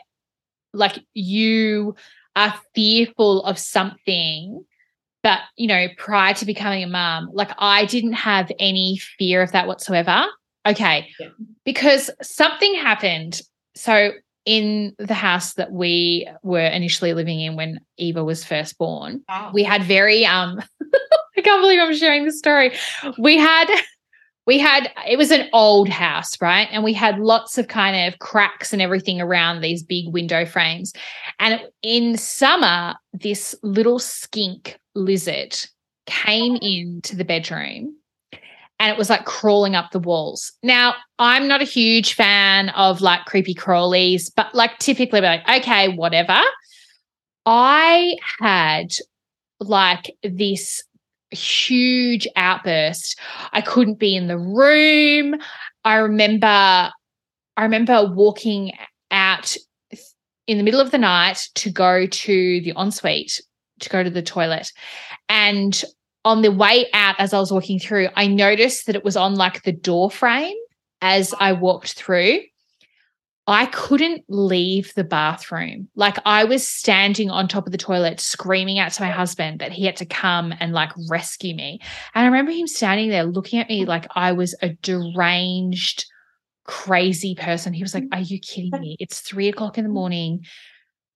[0.73, 1.95] like you
[2.37, 4.65] are fearful of something
[5.23, 9.53] but you know prior to becoming a mom like i didn't have any fear of
[9.53, 10.27] that whatsoever
[10.67, 11.29] okay yeah.
[11.65, 13.43] because something happened
[13.75, 14.13] so
[14.47, 19.51] in the house that we were initially living in when Eva was first born, wow.
[19.53, 20.61] we had very um
[21.37, 22.73] I can't believe I'm sharing this story.
[23.19, 23.67] We had
[24.47, 26.69] we had it was an old house right?
[26.71, 30.93] And we had lots of kind of cracks and everything around these big window frames.
[31.39, 35.57] And in summer this little skink lizard
[36.07, 37.95] came into the bedroom
[38.81, 40.53] and it was like crawling up the walls.
[40.63, 45.91] Now, I'm not a huge fan of like creepy crawlies, but like typically like, okay,
[45.91, 46.41] whatever.
[47.45, 48.93] I had
[49.61, 50.83] like this
[51.31, 53.21] huge outburst.
[53.53, 55.37] I couldn't be in the room.
[55.85, 56.91] I remember
[57.57, 58.73] I remember walking
[59.11, 59.57] out
[60.47, 63.41] in the middle of the night to go to the ensuite
[63.81, 64.73] to go to the toilet.
[65.29, 65.83] And
[66.25, 69.35] on the way out as I was walking through, I noticed that it was on
[69.35, 70.57] like the door frame
[71.01, 72.41] as I walked through.
[73.47, 75.89] I couldn't leave the bathroom.
[75.97, 79.73] Like I was standing on top of the toilet screaming out to my husband that
[79.73, 81.81] he had to come and like rescue me.
[82.15, 86.05] And I remember him standing there looking at me like I was a deranged,
[86.65, 87.73] crazy person.
[87.73, 88.97] He was like, Are you kidding me?
[89.01, 90.45] It's three o'clock in the morning.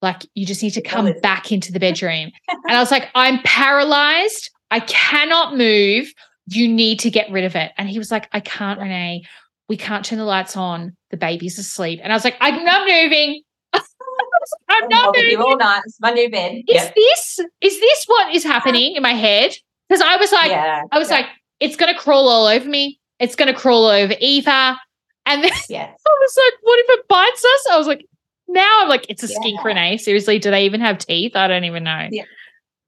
[0.02, 2.32] Like you just need to come back into the bedroom.
[2.48, 4.50] And I was like, I'm paralyzed.
[4.70, 6.12] I cannot move.
[6.46, 7.72] You need to get rid of it.
[7.78, 9.24] And he was like, I can't, Renee
[9.68, 10.96] we can't turn the lights on.
[11.10, 12.00] The baby's asleep.
[12.02, 13.42] And I was like, I'm not moving.
[13.72, 15.36] I'm not moving.
[15.36, 15.82] All night.
[15.86, 16.56] It's my new bed.
[16.68, 16.94] Is yep.
[16.94, 19.52] this is this what is happening in my head?
[19.88, 21.16] Because I was like, yeah, I was yeah.
[21.16, 21.26] like,
[21.60, 23.00] it's gonna crawl all over me.
[23.20, 24.78] It's gonna crawl over Eva.
[25.26, 25.98] And then yes.
[26.06, 27.66] I was like, what if it bites us?
[27.72, 28.06] I was like,
[28.48, 29.36] now I'm like, it's a yeah.
[29.40, 29.96] skink Renee.
[29.96, 31.36] Seriously, do they even have teeth?
[31.36, 32.08] I don't even know.
[32.10, 32.24] Yeah.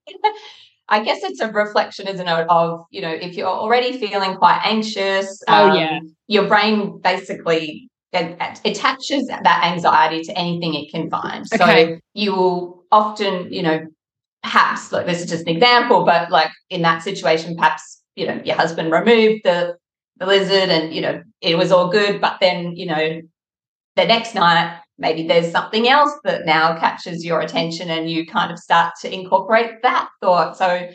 [0.88, 4.61] I guess it's a reflection, isn't it, of, you know, if you're already feeling quite
[4.64, 5.99] anxious, oh, um, yeah.
[6.29, 11.44] your brain basically attaches that anxiety to anything it can find.
[11.53, 11.94] Okay.
[11.94, 13.85] So you will often, you know,
[14.42, 18.40] perhaps, like this is just an example, but like in that situation, perhaps, you know,
[18.44, 19.77] your husband removed the,
[20.18, 22.20] the lizard and, you know, it was all good.
[22.20, 23.20] But then, you know,
[23.96, 28.51] the next night maybe there's something else that now catches your attention and you kind
[28.51, 30.57] of start to incorporate that thought.
[30.57, 30.89] So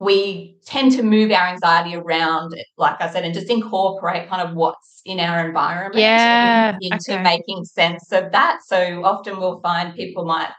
[0.00, 4.56] we tend to move our anxiety around, like I said, and just incorporate kind of
[4.56, 7.22] what's in our environment yeah, into okay.
[7.22, 8.60] making sense of that.
[8.66, 10.50] So often we'll find people might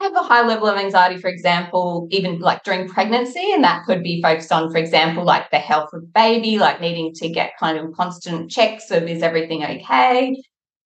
[0.00, 4.02] have a high level of anxiety, for example, even like during pregnancy, and that could
[4.02, 7.76] be focused on, for example, like the health of baby, like needing to get kind
[7.76, 10.34] of constant checks of is everything okay?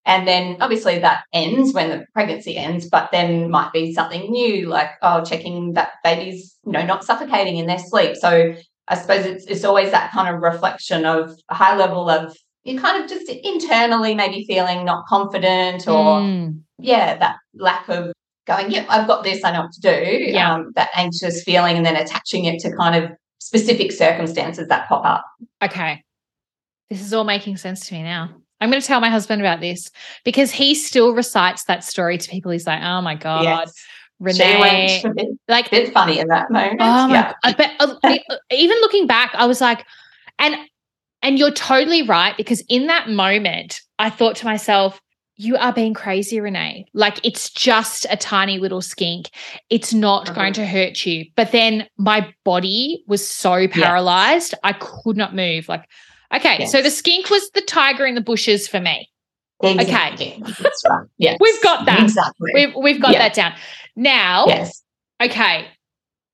[0.07, 4.69] And then obviously that ends when the pregnancy ends, but then might be something new,
[4.69, 8.17] like, oh, checking that baby's, you know, not suffocating in their sleep.
[8.17, 8.55] So
[8.89, 12.81] I suppose it's it's always that kind of reflection of a high level of you
[12.81, 16.59] kind of just internally maybe feeling not confident or mm.
[16.79, 18.13] yeah, that lack of
[18.47, 20.25] going, yeah, I've got this, I know what to do.
[20.25, 20.55] Yeah.
[20.55, 25.05] Um, that anxious feeling and then attaching it to kind of specific circumstances that pop
[25.05, 25.25] up.
[25.63, 26.03] Okay.
[26.91, 28.31] This is all making sense to me now.
[28.65, 29.91] I'm going to tell my husband about this
[30.25, 32.51] because he still recites that story to people.
[32.51, 33.85] He's like, "Oh my god, yes.
[34.19, 36.81] Renee!" Went, like, bit funny in that moment.
[36.81, 37.33] Oh my yeah.
[37.45, 37.57] god!
[37.59, 39.85] But uh, even looking back, I was like,
[40.39, 40.57] and
[41.23, 45.01] and you're totally right because in that moment, I thought to myself,
[45.37, 46.87] you are being crazy, Renee.
[46.95, 49.31] Like it's just a tiny little skink.
[49.69, 50.35] It's not mm-hmm.
[50.35, 51.27] going to hurt you.
[51.37, 54.61] But then my body was so paralyzed, yes.
[54.65, 55.69] I could not move.
[55.69, 55.89] Like
[56.33, 56.73] Okay, yes.
[56.73, 59.09] so the skink was the tiger in the bushes for me.
[59.63, 60.35] Exactly.
[60.35, 60.53] Okay.
[60.61, 61.07] That's right.
[61.19, 61.39] Yes.
[61.41, 62.03] we've got that.
[62.03, 62.51] Exactly.
[62.55, 63.55] We've, we've got that down.
[63.97, 64.83] Now, yes.
[65.23, 65.67] okay,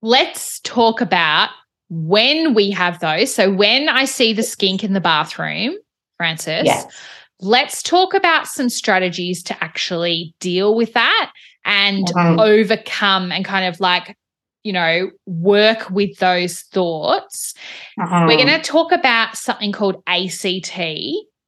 [0.02, 1.50] let's talk about
[1.90, 3.34] when we have those.
[3.34, 5.74] So when I see the skink in the bathroom,
[6.16, 6.86] Frances, yes.
[7.40, 11.32] let's talk about some strategies to actually deal with that
[11.64, 12.40] and mm-hmm.
[12.40, 14.16] overcome and kind of like
[14.62, 17.54] you know, work with those thoughts.
[18.00, 18.26] Uh-huh.
[18.28, 20.78] We're going to talk about something called ACT,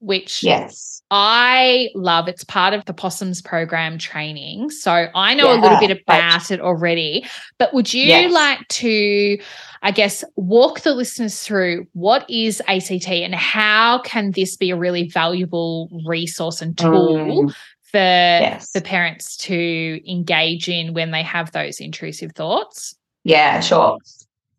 [0.00, 1.02] which yes.
[1.10, 2.26] I love.
[2.26, 4.70] It's part of the Possums program training.
[4.70, 7.26] So I know yeah, a little bit about it already.
[7.58, 8.32] But would you yes.
[8.32, 9.38] like to,
[9.82, 14.76] I guess, walk the listeners through what is ACT and how can this be a
[14.76, 17.54] really valuable resource and tool mm.
[17.82, 18.70] for yes.
[18.72, 22.96] the parents to engage in when they have those intrusive thoughts?
[23.24, 23.98] Yeah, sure.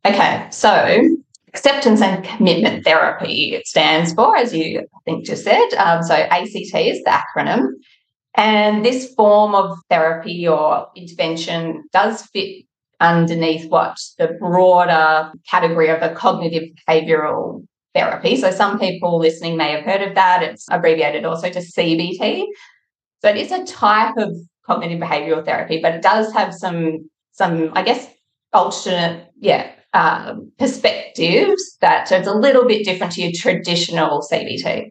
[0.05, 5.69] Okay, so acceptance and commitment therapy it stands for, as you I think just said.
[5.77, 7.67] Um, so ACT is the acronym.
[8.35, 12.65] And this form of therapy or intervention does fit
[12.99, 18.35] underneath what the broader category of a cognitive behavioral therapy.
[18.37, 20.41] So some people listening may have heard of that.
[20.41, 22.45] It's abbreviated also to CBT.
[23.21, 24.35] So it is a type of
[24.65, 28.07] cognitive behavioral therapy, but it does have some some, I guess,
[28.53, 34.89] alternate, yeah, um, perspectives that so it's a little bit different to your traditional CBT.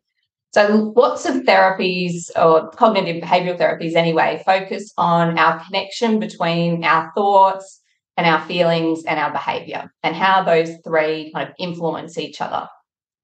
[0.52, 7.10] So lots of therapies or cognitive behavioral therapies anyway focus on our connection between our
[7.16, 7.80] thoughts
[8.16, 12.68] and our feelings and our behavior and how those three kind of influence each other.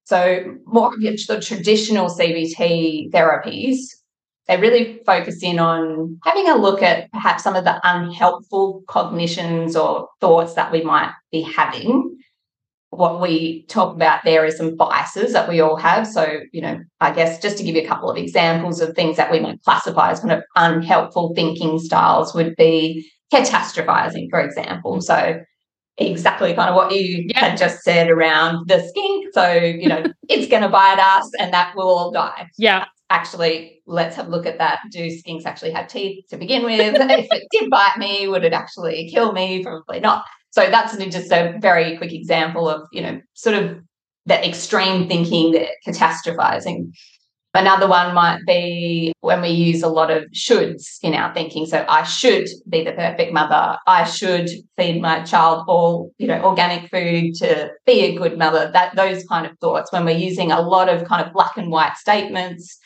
[0.04, 3.76] So more of the traditional CBT therapies,
[4.48, 9.76] they really focus in on having a look at perhaps some of the unhelpful cognitions
[9.76, 12.18] or thoughts that we might be having
[12.90, 16.06] what we talk about there is some biases that we all have.
[16.06, 19.16] So, you know, I guess just to give you a couple of examples of things
[19.16, 25.00] that we might classify as kind of unhelpful thinking styles would be catastrophizing, for example.
[25.00, 25.40] So,
[25.98, 27.40] exactly kind of what you yeah.
[27.40, 29.34] had just said around the skink.
[29.34, 32.48] So, you know, it's going to bite us and that will all die.
[32.56, 32.86] Yeah.
[33.10, 34.78] Actually, let's have a look at that.
[34.78, 34.88] Mm-hmm.
[34.90, 36.78] Do skinks actually have teeth to begin with?
[36.98, 39.62] if it did bite me, would it actually kill me?
[39.62, 40.24] Probably not.
[40.50, 43.78] So that's just a very quick example of, you know, sort of
[44.26, 46.92] that extreme thinking, the catastrophizing.
[47.54, 51.64] Another one might be when we use a lot of shoulds in our thinking.
[51.64, 53.78] So I should be the perfect mother.
[53.86, 58.70] I should feed my child all, you know, organic food to be a good mother.
[58.72, 61.70] That those kind of thoughts when we're using a lot of kind of black and
[61.70, 62.78] white statements,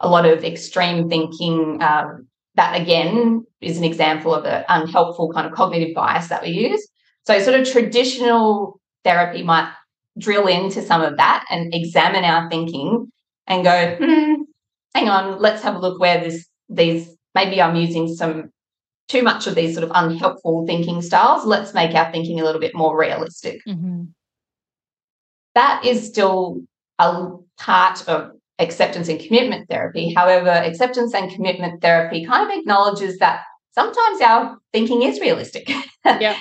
[0.00, 1.82] a lot of extreme thinking.
[1.82, 2.26] Um,
[2.56, 6.86] that again is an example of an unhelpful kind of cognitive bias that we use.
[7.26, 9.72] So, sort of traditional therapy might
[10.18, 13.10] drill into some of that and examine our thinking
[13.46, 14.42] and go, hmm,
[14.94, 18.50] hang on, let's have a look where this these maybe I'm using some
[19.08, 21.44] too much of these sort of unhelpful thinking styles.
[21.44, 23.60] Let's make our thinking a little bit more realistic.
[23.66, 24.04] Mm-hmm.
[25.56, 26.62] That is still
[26.98, 30.12] a part of acceptance and commitment therapy.
[30.14, 33.42] However, acceptance and commitment therapy kind of acknowledges that
[33.72, 35.70] sometimes our thinking is realistic.
[36.04, 36.36] Yeah.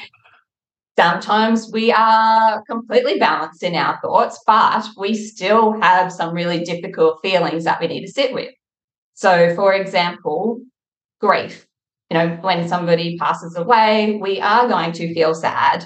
[0.98, 7.20] Sometimes we are completely balanced in our thoughts, but we still have some really difficult
[7.22, 8.50] feelings that we need to sit with.
[9.14, 10.62] So, for example,
[11.22, 11.68] grief.
[12.10, 15.86] You know, when somebody passes away, we are going to feel sad.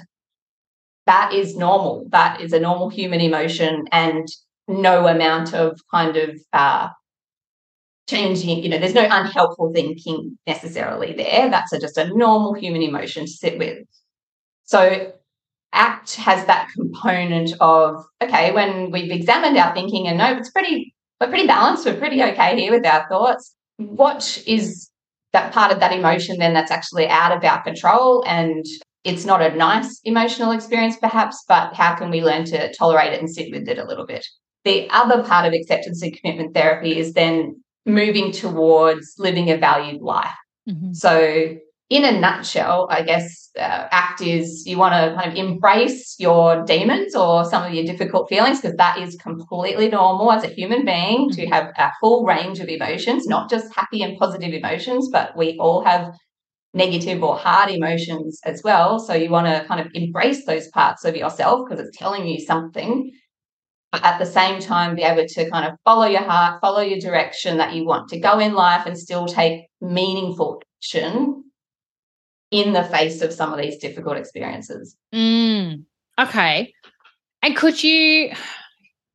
[1.06, 2.06] That is normal.
[2.10, 4.26] That is a normal human emotion, and
[4.68, 6.88] no amount of kind of uh,
[8.08, 11.50] changing, you know, there's no unhelpful thinking necessarily there.
[11.50, 13.78] That's a, just a normal human emotion to sit with.
[14.64, 15.12] So
[15.72, 20.94] ACT has that component of, okay, when we've examined our thinking and no, it's pretty,
[21.20, 23.54] we're pretty balanced, we're pretty okay here with our thoughts.
[23.76, 24.90] What is
[25.32, 28.64] that part of that emotion then that's actually out of our control and
[29.02, 33.20] it's not a nice emotional experience perhaps, but how can we learn to tolerate it
[33.20, 34.24] and sit with it a little bit?
[34.64, 40.00] The other part of acceptance and commitment therapy is then moving towards living a valued
[40.00, 40.34] life.
[40.68, 40.92] Mm-hmm.
[40.94, 41.56] So
[41.90, 46.64] in a nutshell, I guess uh, ACT is you want to kind of embrace your
[46.64, 50.84] demons or some of your difficult feelings because that is completely normal as a human
[50.84, 51.52] being to mm-hmm.
[51.52, 55.84] have a full range of emotions, not just happy and positive emotions, but we all
[55.84, 56.14] have
[56.72, 58.98] negative or hard emotions as well.
[58.98, 62.40] So you want to kind of embrace those parts of yourself because it's telling you
[62.40, 63.12] something.
[63.94, 66.98] But at the same time, be able to kind of follow your heart, follow your
[66.98, 71.44] direction that you want to go in life and still take meaningful action
[72.50, 74.96] in the face of some of these difficult experiences.
[75.14, 75.84] Mm,
[76.18, 76.74] okay.
[77.40, 78.32] And could you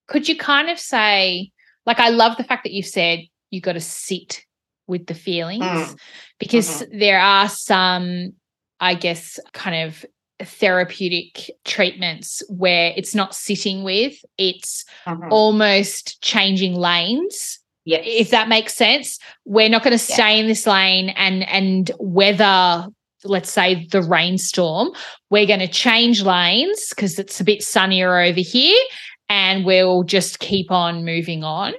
[0.08, 1.52] could you kind of say
[1.86, 3.20] like I love the fact that you said
[3.52, 4.46] you got to sit
[4.88, 5.98] with the feelings mm.
[6.40, 7.00] because mm-hmm.
[7.00, 8.32] there are some
[8.80, 10.06] I guess kind of
[10.42, 15.28] therapeutic treatments where it's not sitting with it's mm-hmm.
[15.32, 18.04] almost changing lanes Yes.
[18.06, 22.88] If that makes sense, we're not going to stay in this lane and and weather
[23.24, 24.92] let's say the rainstorm,
[25.30, 28.80] we're going to change lanes because it's a bit sunnier over here
[29.28, 31.74] and we'll just keep on moving on.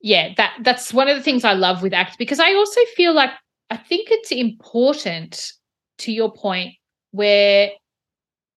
[0.00, 3.12] Yeah, that that's one of the things I love with ACT because I also feel
[3.12, 3.30] like
[3.70, 5.52] I think it's important
[5.98, 6.74] to your point
[7.10, 7.70] where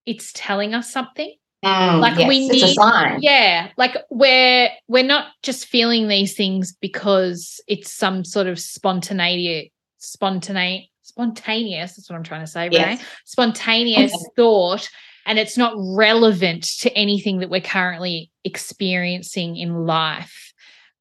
[0.06, 1.34] it's telling us something.
[1.64, 2.78] Mm, like yes, we need
[3.20, 9.74] yeah like we're we're not just feeling these things because it's some sort of spontaneity,
[9.98, 12.86] spontaneous spontaneous that's what i'm trying to say yes.
[12.86, 14.24] right spontaneous okay.
[14.38, 14.90] thought
[15.26, 20.54] and it's not relevant to anything that we're currently experiencing in life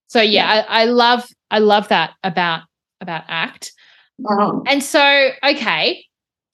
[0.08, 0.64] so yeah, yeah.
[0.68, 2.62] I, I, love i love that about
[3.00, 3.70] about act
[4.28, 4.62] uh-huh.
[4.66, 6.04] and so okay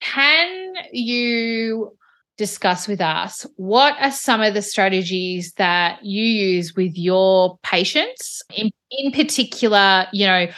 [0.03, 1.97] can you
[2.37, 8.43] discuss with us what are some of the strategies that you use with your patients
[8.57, 10.49] in, in particular you know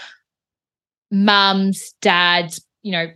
[1.10, 3.08] mums dads you know,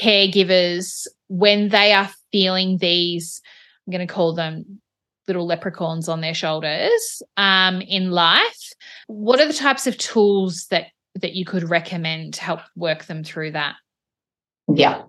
[0.00, 3.42] caregivers when they are feeling these
[3.84, 4.80] I'm going to call them
[5.26, 8.72] little leprechauns on their shoulders um, in life.
[9.08, 10.86] What are the types of tools that
[11.16, 13.74] that you could recommend to help work them through that?
[14.72, 15.02] Yeah.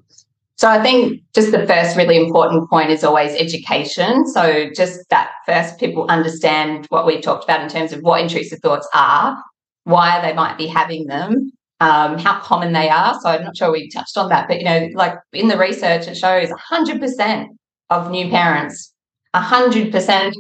[0.60, 4.28] So I think just the first really important point is always education.
[4.28, 8.60] So just that first people understand what we've talked about in terms of what intrusive
[8.60, 9.42] thoughts are,
[9.86, 13.18] why they might be having them, um, how common they are.
[13.22, 16.10] So I'm not sure we touched on that, but you know, like in the research,
[16.10, 17.48] it shows 100%
[17.90, 18.94] of new parents,
[19.34, 20.34] 100%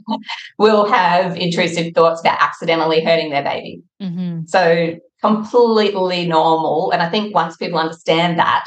[0.57, 3.84] will have intrusive thoughts about accidentally hurting their baby.
[4.01, 4.47] Mm-hmm.
[4.47, 6.91] So completely normal.
[6.91, 8.65] And I think once people understand that,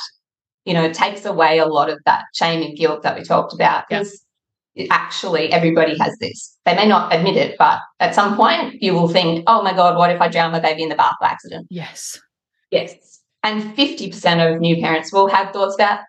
[0.64, 3.28] you know, it takes away a lot of that shame and guilt that we mm.
[3.28, 4.24] talked about because
[4.74, 4.88] yep.
[4.90, 6.56] actually everybody has this.
[6.64, 9.96] They may not admit it, but at some point you will think, oh my God,
[9.96, 11.66] what if I drown my baby in the bath by accident?
[11.70, 12.20] Yes.
[12.70, 12.94] Yes.
[13.42, 16.00] And 50% of new parents will have thoughts about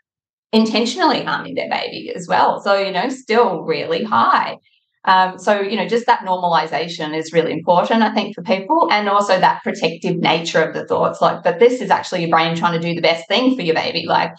[0.51, 2.61] intentionally harming their baby as well.
[2.61, 4.57] So, you know, still really high.
[5.05, 9.09] Um, so, you know, just that normalization is really important, I think, for people, and
[9.09, 12.79] also that protective nature of the thoughts, like that this is actually your brain trying
[12.79, 14.05] to do the best thing for your baby.
[14.07, 14.31] Like,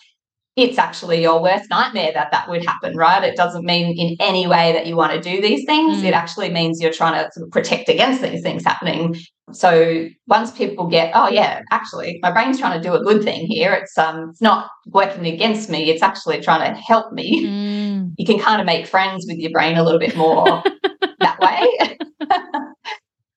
[0.56, 3.24] it's actually your worst nightmare that that would happen, right?
[3.24, 5.98] It doesn't mean in any way that you want to do these things.
[5.98, 6.04] Mm.
[6.04, 9.16] It actually means you're trying to sort of protect against these things happening.
[9.52, 13.46] So once people get, oh yeah, actually, my brain's trying to do a good thing
[13.46, 13.72] here.
[13.72, 15.90] It's um, it's not working against me.
[15.90, 17.46] It's actually trying to help me.
[17.46, 17.84] Mm.
[18.16, 20.44] You can kind of make friends with your brain a little bit more
[21.18, 21.98] that way.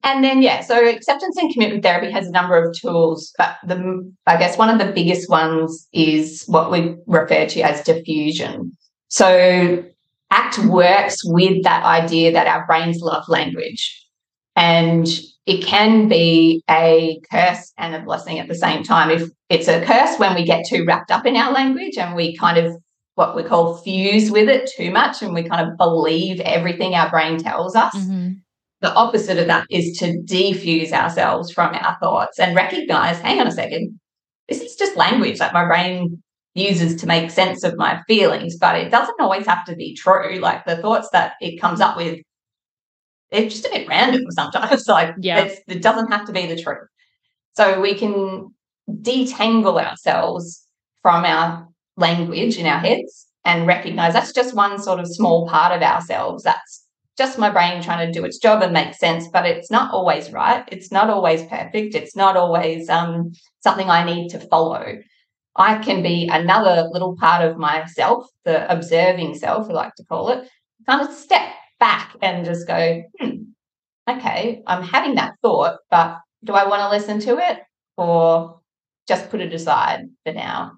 [0.03, 4.13] and then yeah, so acceptance and commitment therapy has a number of tools, but the
[4.27, 8.71] I guess one of the biggest ones is what we refer to as defusion.
[9.07, 9.83] So
[10.31, 14.06] ACT works with that idea that our brains love language.
[14.57, 15.07] And
[15.45, 19.09] it can be a curse and a blessing at the same time.
[19.09, 22.35] If it's a curse when we get too wrapped up in our language and we
[22.35, 22.75] kind of
[23.15, 27.09] what we call fuse with it too much and we kind of believe everything our
[27.09, 27.95] brain tells us.
[27.95, 28.33] Mm-hmm.
[28.81, 33.47] The opposite of that is to defuse ourselves from our thoughts and recognize, hang on
[33.47, 33.99] a second,
[34.47, 36.21] this is just language that my brain
[36.53, 40.39] uses to make sense of my feelings, but it doesn't always have to be true.
[40.39, 42.19] Like the thoughts that it comes up with
[43.31, 44.87] it's just a bit random sometimes.
[44.87, 45.49] Like yeah.
[45.67, 46.87] it doesn't have to be the truth.
[47.55, 48.53] So we can
[48.89, 50.65] detangle ourselves
[51.01, 51.67] from our
[51.97, 56.43] language in our heads and recognize that's just one sort of small part of ourselves.
[56.43, 56.85] That's
[57.17, 60.31] just my brain trying to do its job and make sense, but it's not always
[60.31, 60.63] right.
[60.71, 61.95] It's not always perfect.
[61.95, 64.99] It's not always um, something I need to follow.
[65.55, 70.29] I can be another little part of myself, the observing self, we like to call
[70.29, 70.47] it,
[70.85, 71.49] kind of step
[71.79, 73.43] back and just go, hmm,
[74.09, 77.59] okay, I'm having that thought, but do I want to listen to it
[77.97, 78.59] or
[79.07, 80.73] just put it aside for now?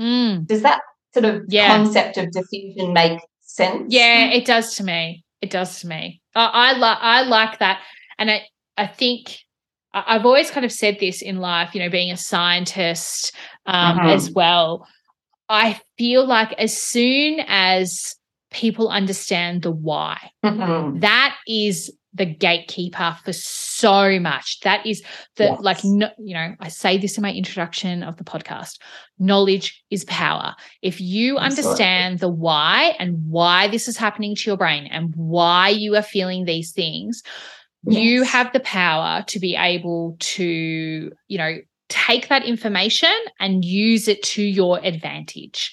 [0.00, 0.46] Mm.
[0.46, 0.80] Does that
[1.14, 1.68] sort of yeah.
[1.68, 3.92] concept of defusion make sense?
[3.92, 5.24] Yeah, it does to me.
[5.40, 6.20] It does to me.
[6.34, 7.80] I, I like I like that,
[8.18, 8.42] and I
[8.76, 9.38] I think
[9.92, 11.74] I've always kind of said this in life.
[11.74, 13.34] You know, being a scientist
[13.66, 14.08] um, mm-hmm.
[14.08, 14.86] as well.
[15.48, 18.16] I feel like as soon as
[18.50, 20.30] people understand the why.
[20.44, 21.00] Mm-hmm.
[21.00, 24.60] That is the gatekeeper for so much.
[24.60, 25.02] That is
[25.36, 25.60] the yes.
[25.60, 28.78] like no, you know, I say this in my introduction of the podcast.
[29.18, 30.54] Knowledge is power.
[30.80, 31.70] If you Absolutely.
[31.70, 36.02] understand the why and why this is happening to your brain and why you are
[36.02, 37.22] feeling these things,
[37.84, 38.02] yes.
[38.02, 44.08] you have the power to be able to, you know, take that information and use
[44.08, 45.72] it to your advantage.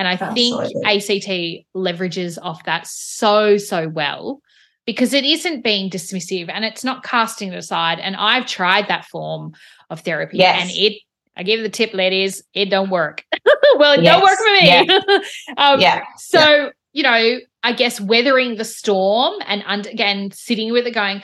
[0.00, 0.68] And I Absolutely.
[0.82, 4.40] think ACT leverages off that so, so well
[4.86, 8.00] because it isn't being dismissive and it's not casting it aside.
[8.00, 9.52] And I've tried that form
[9.90, 10.58] of therapy yes.
[10.62, 11.02] and it,
[11.36, 13.26] I give the tip, ladies, it don't work.
[13.76, 14.14] well, it yes.
[14.14, 14.68] don't work for me.
[14.68, 15.18] Yeah.
[15.58, 16.02] um, yeah.
[16.16, 16.70] So, yeah.
[16.94, 21.22] you know, I guess weathering the storm and under, again, sitting with it going,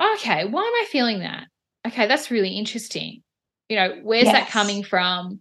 [0.00, 1.48] okay, why am I feeling that?
[1.84, 3.24] Okay, that's really interesting.
[3.68, 4.34] You know, where's yes.
[4.34, 5.40] that coming from?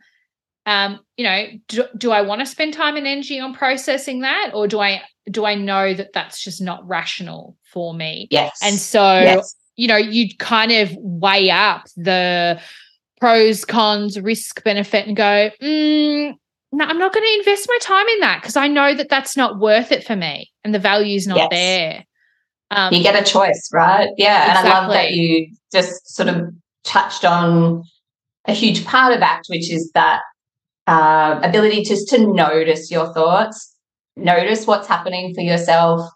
[0.68, 4.51] Um, you know, do, do I want to spend time and energy on processing that,
[4.53, 5.01] or do I
[5.32, 8.28] do I know that that's just not rational for me?
[8.30, 8.59] Yes.
[8.61, 9.55] And so, yes.
[9.78, 12.61] you know, you kind of weigh up the
[13.20, 16.34] pros, cons, risk, benefit, and go, mm,
[16.74, 19.38] no, I'm not going to invest my time in that because I know that that's
[19.38, 21.47] not worth it for me, and the value's not yes.
[21.49, 22.05] there.
[22.72, 24.09] Um, you get a choice, right?
[24.18, 24.59] Yeah, exactly.
[24.59, 26.53] and I love that you just sort of
[26.84, 27.84] touched on
[28.45, 30.20] a huge part of ACT, which is that
[30.88, 33.75] uh, ability just to notice your thoughts,
[34.15, 36.09] notice what's happening for yourself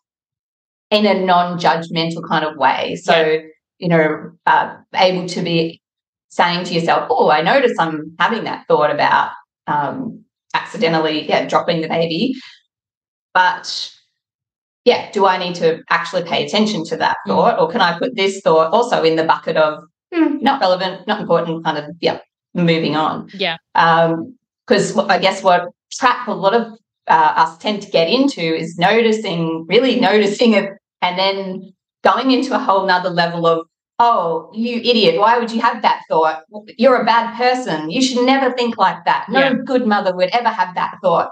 [0.89, 2.97] in a non-judgmental kind of way.
[3.01, 3.39] So, yeah.
[3.79, 5.81] you know, uh, able to be
[6.29, 9.31] saying to yourself, "Oh, I notice I'm having that thought about
[9.67, 12.35] um, accidentally, yeah, dropping the baby,"
[13.33, 13.91] but
[14.85, 17.35] yeah, do I need to actually pay attention to that Mm.
[17.35, 21.07] thought, or can I put this thought also in the bucket of hmm, not relevant,
[21.07, 22.19] not important, kind of yeah,
[22.53, 23.29] moving on.
[23.33, 23.57] Yeah.
[24.67, 26.73] Because I guess what trap a lot of
[27.07, 30.69] uh, us tend to get into is noticing, really noticing it,
[31.01, 33.65] and then going into a whole nother level of,
[33.99, 36.43] oh, you idiot, why would you have that thought?
[36.77, 37.89] You're a bad person.
[37.91, 39.27] You should never think like that.
[39.29, 39.53] No Yeah.
[39.65, 41.31] good mother would ever have that thought,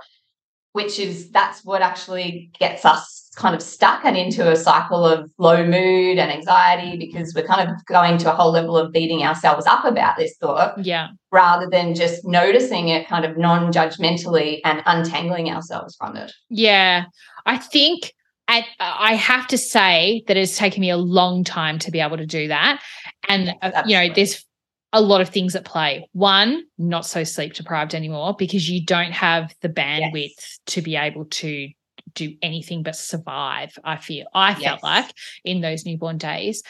[0.74, 5.32] which is that's what actually gets us kind of stuck and into a cycle of
[5.38, 9.24] low mood and anxiety because we're kind of going to a whole level of beating
[9.24, 11.08] ourselves up about this thought Yeah.
[11.32, 16.34] rather than just noticing it kind of non judgmentally and untangling ourselves from it.
[16.50, 17.06] Yeah.
[17.46, 18.14] I think
[18.50, 22.18] at, I have to say that it's taken me a long time to be able
[22.18, 22.82] to do that.
[23.30, 24.46] And, uh, you know, there's
[24.92, 26.10] a lot of things at play.
[26.12, 31.26] One, not so sleep deprived anymore because you don't have the bandwidth to be able
[31.26, 31.70] to
[32.14, 33.78] do anything but survive.
[33.84, 34.84] I feel, I felt Yes.
[34.84, 36.64] like in those newborn days.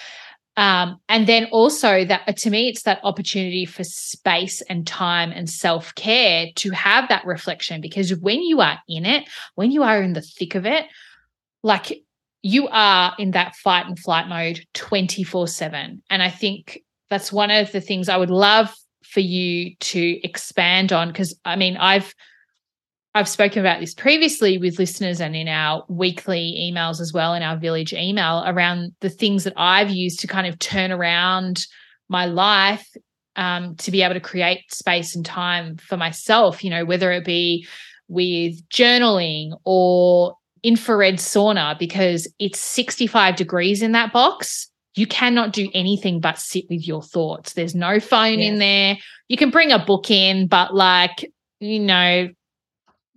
[0.57, 5.49] Um, and then also that to me, it's that opportunity for space and time and
[5.49, 10.01] self care to have that reflection because when you are in it, when you are
[10.01, 10.85] in the thick of it,
[11.63, 12.03] like
[12.41, 16.01] you are in that fight and flight mode 24 7.
[16.09, 18.73] And I think that's one of the things I would love
[19.03, 22.13] for you to expand on because I mean, I've
[23.20, 27.43] I've spoken about this previously with listeners and in our weekly emails as well, in
[27.43, 31.65] our village email around the things that I've used to kind of turn around
[32.07, 32.88] my life
[33.36, 37.26] um, to be able to create space and time for myself, you know, whether it
[37.26, 37.67] be
[38.07, 44.72] with journaling or infrared sauna, because it's 65 degrees in that box.
[44.95, 47.51] You cannot do anything but sit with your thoughts.
[47.51, 48.97] There's no phone in there.
[49.28, 52.30] You can bring a book in, but like, you know,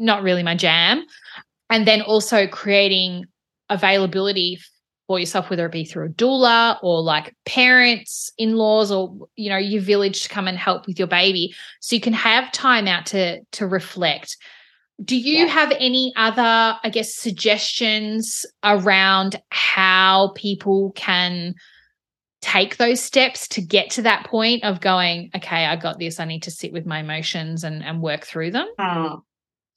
[0.02, 1.04] not really my jam.
[1.70, 3.24] And then also creating
[3.70, 4.58] availability
[5.06, 9.48] for yourself, whether it be through a doula or like parents, in laws, or you
[9.50, 11.54] know, your village to come and help with your baby.
[11.80, 14.36] So you can have time out to to reflect.
[15.02, 15.46] Do you Yeah.
[15.46, 21.54] have any other, I guess, suggestions around how people can
[22.40, 26.20] take those steps to get to that point of going, okay, I got this.
[26.20, 28.68] I need to sit with my emotions and, and work through them?
[28.78, 29.14] Hmm.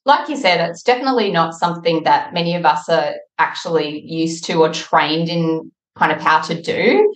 [0.05, 4.61] Like you said, it's definitely not something that many of us are actually used to
[4.61, 7.13] or trained in kind of how to do.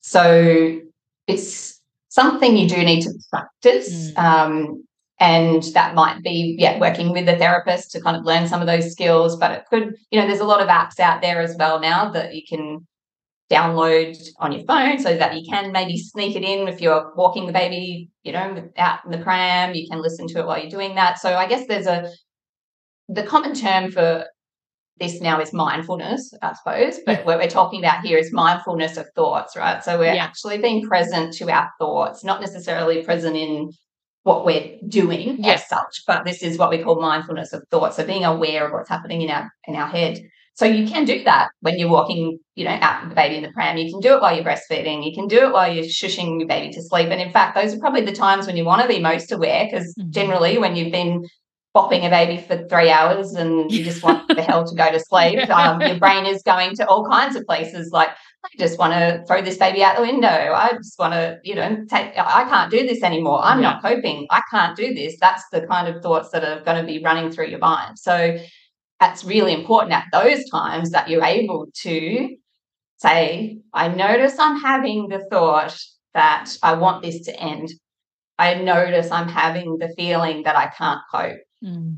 [0.00, 0.80] So
[1.26, 4.12] it's something you do need to practice.
[4.12, 4.18] Mm.
[4.18, 4.84] Um,
[5.18, 8.66] and that might be, yeah, working with a therapist to kind of learn some of
[8.66, 9.36] those skills.
[9.36, 12.10] But it could, you know, there's a lot of apps out there as well now
[12.10, 12.86] that you can
[13.50, 17.46] download on your phone so that you can maybe sneak it in if you're walking
[17.46, 19.74] the baby, you know, out in the pram.
[19.74, 21.18] You can listen to it while you're doing that.
[21.18, 22.10] So I guess there's a
[23.08, 24.26] the common term for
[24.98, 27.00] this now is mindfulness, I suppose.
[27.04, 29.82] But what we're talking about here is mindfulness of thoughts, right?
[29.84, 30.24] So we're Yeah.
[30.24, 33.70] actually being present to our thoughts, not necessarily present in
[34.22, 35.52] what we're doing Yeah.
[35.52, 37.94] as such, but this is what we call mindfulness of thought.
[37.94, 40.18] So being aware of what's happening in our in our head.
[40.54, 43.42] So you can do that when you're walking, you know, out with the baby in
[43.42, 43.76] the pram.
[43.76, 45.04] You can do it while you're breastfeeding.
[45.04, 47.08] You can do it while you're shushing your baby to sleep.
[47.10, 49.66] And in fact, those are probably the times when you want to be most aware
[49.66, 50.10] because Mhm.
[50.10, 51.26] generally when you've been
[51.76, 54.98] bopping a baby for three hours and you just want the hell to go to
[54.98, 58.94] sleep, um, your brain is going to all kinds of places like, I just want
[58.94, 60.28] to throw this baby out the window.
[60.28, 63.40] I just want to, you know, take, I can't do this anymore.
[63.42, 64.26] I'm not coping.
[64.30, 65.16] I can't do this.
[65.20, 67.98] That's the kind of thoughts that are going to be running through your mind.
[67.98, 68.38] So
[68.98, 72.36] that's really important at those times that you're able to
[72.98, 75.78] say, I notice I'm having the thought
[76.14, 77.68] that I want this to end.
[78.38, 81.96] I notice I'm having the feeling that I can't cope Mm.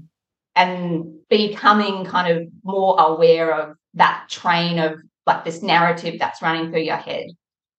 [0.55, 6.71] and becoming kind of more aware of that train of like this narrative that's running
[6.71, 7.27] through your head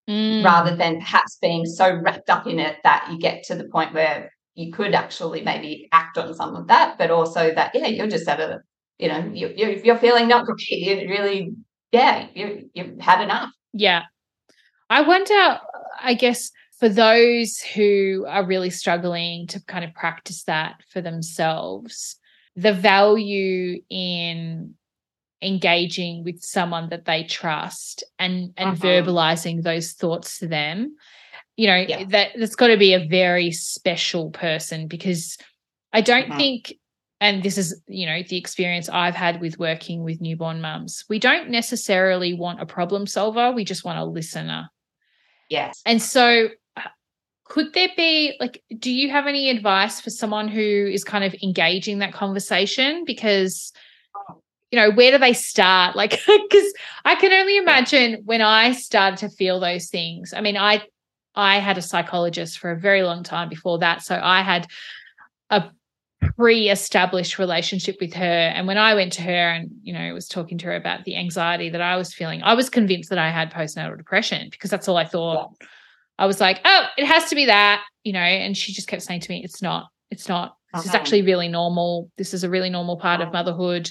[0.09, 0.43] Mm.
[0.43, 3.93] rather than perhaps being so wrapped up in it that you get to the point
[3.93, 8.07] where you could actually maybe act on some of that, but also that, yeah, you're
[8.07, 8.59] just at a,
[8.97, 10.57] you know, you, you're, you're feeling not great.
[10.69, 11.51] You really,
[11.91, 13.51] yeah, you, you've had enough.
[13.71, 14.05] Yeah.
[14.89, 15.59] I wonder,
[16.01, 16.49] I guess,
[16.79, 22.15] for those who are really struggling to kind of practice that for themselves,
[22.55, 24.75] the value in
[25.41, 28.81] engaging with someone that they trust and and Mhm.
[28.81, 30.93] verbalizing those thoughts to them
[31.55, 32.03] you know Yeah.
[32.09, 35.37] that that's got to be a very special person because
[35.93, 36.35] i don't Mhm.
[36.35, 36.73] think
[37.21, 41.19] and this is you know the experience i've had with working with newborn mums we
[41.19, 44.69] don't necessarily want a problem solver we just want a listener
[45.47, 45.81] Yes.
[45.85, 46.49] and so
[47.49, 51.35] could there be like do you have any advice for someone who is kind of
[51.43, 53.73] engaging that conversation because
[54.71, 55.95] you know, where do they start?
[55.95, 56.73] Like, because
[57.05, 60.33] I can only imagine when I started to feel those things.
[60.33, 60.83] I mean, I
[61.35, 64.03] I had a psychologist for a very long time before that.
[64.03, 64.67] So I had
[65.49, 65.69] a
[66.35, 70.57] pre-established relationship with her and when i went to her and you know was talking
[70.57, 73.53] to her about the anxiety that i was feeling i was convinced that i had
[73.53, 75.67] postnatal depression because that's all i thought yeah.
[76.19, 79.01] I was like oh it has to be that you know and she just kept
[79.01, 80.55] saying to me it's not it's not.
[80.73, 80.89] This uh-huh.
[80.89, 82.11] is actually really normal.
[82.17, 83.27] This is a really normal part uh-huh.
[83.27, 83.89] of motherhood.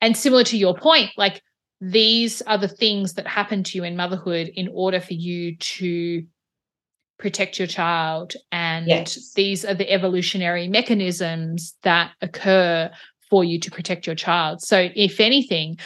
[0.00, 1.42] And similar to your point like
[1.82, 6.24] these are the things that happen to you in motherhood in order for you to
[7.18, 8.34] protect your child.
[8.52, 9.32] And yes.
[9.34, 12.90] these are the evolutionary mechanisms that occur
[13.28, 14.62] for you to protect your child.
[14.62, 15.78] So if anything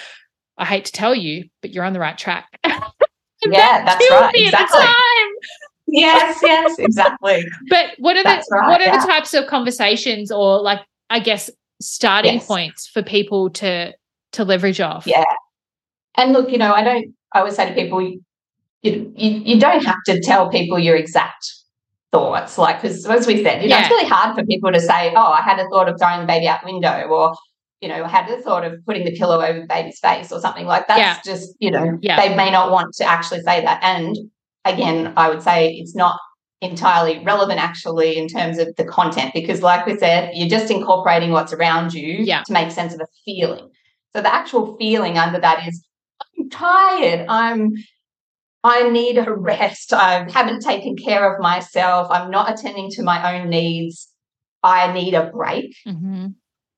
[0.57, 2.49] i hate to tell you but you're on the right track.
[3.47, 4.32] Yeah that's right.
[4.35, 4.80] exactly
[5.95, 9.01] yes yes exactly but what are that's the right, what are yeah.
[9.01, 10.80] the types of conversations or like
[11.11, 12.47] i guess starting yes.
[12.47, 13.92] points for people to
[14.32, 15.24] to leverage off yeah
[16.16, 18.01] and look you know i don't i always say to people
[18.84, 21.55] you, you, you don't have to tell people your exact
[22.12, 22.59] thoughts.
[22.59, 25.32] Like, because as we said, you know, it's really hard for people to say, oh,
[25.32, 27.34] I had a thought of throwing the baby out the window or,
[27.80, 30.66] you know, had the thought of putting the pillow over the baby's face or something
[30.66, 30.99] like that.
[30.99, 31.18] Yeah.
[31.24, 32.20] just, you know, yeah.
[32.20, 33.82] they may not want to actually say that.
[33.82, 34.16] And
[34.64, 36.18] again, I would say it's not
[36.60, 41.30] entirely relevant actually in terms of the content because like we said you're just incorporating
[41.30, 42.42] what's around you yeah.
[42.42, 43.68] to make sense of a feeling
[44.14, 45.84] so the actual feeling under that is
[46.38, 47.74] i'm tired i'm
[48.66, 49.92] I need a rest.
[49.92, 52.08] I haven't taken care of myself.
[52.10, 54.08] I'm not attending to my own needs.
[54.62, 55.76] I need a break.
[55.86, 56.28] Mm-hmm.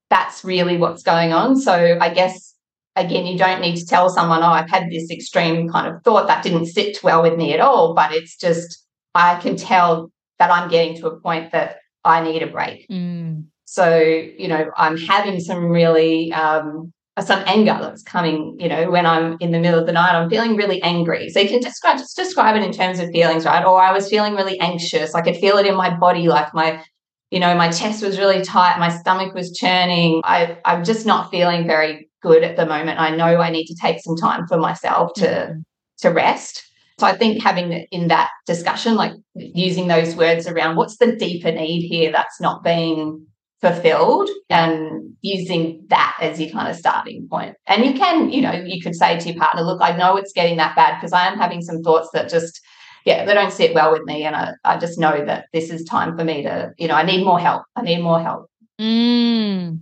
[0.09, 1.55] That's really what's going on.
[1.55, 2.53] So I guess
[2.97, 6.27] again, you don't need to tell someone, oh, I've had this extreme kind of thought
[6.27, 7.93] that didn't sit well with me at all.
[7.93, 8.85] But it's just
[9.15, 12.87] I can tell that I'm getting to a point that I need a break.
[12.89, 13.45] Mm.
[13.65, 19.05] So, you know, I'm having some really um, some anger that's coming, you know, when
[19.05, 21.29] I'm in the middle of the night, I'm feeling really angry.
[21.29, 23.65] So you can describe just describe it in terms of feelings, right?
[23.65, 25.15] Or I was feeling really anxious.
[25.15, 26.83] I could feel it in my body, like my,
[27.31, 30.21] you know, my chest was really tight, my stomach was churning.
[30.23, 32.99] I, I'm just not feeling very good at the moment.
[32.99, 35.59] I know I need to take some time for myself to mm-hmm.
[35.99, 36.63] to rest.
[36.99, 41.51] So I think having in that discussion, like using those words around what's the deeper
[41.51, 43.27] need here that's not being
[43.61, 47.55] fulfilled and using that as your kind of starting point.
[47.67, 50.33] And you can, you know, you could say to your partner, look, I know it's
[50.33, 52.61] getting that bad because I am having some thoughts that just,
[53.05, 54.23] yeah, they don't sit well with me.
[54.23, 57.03] And I, I just know that this is time for me to, you know, I
[57.03, 57.63] need more help.
[57.75, 58.49] I need more help.
[58.79, 59.79] Mm.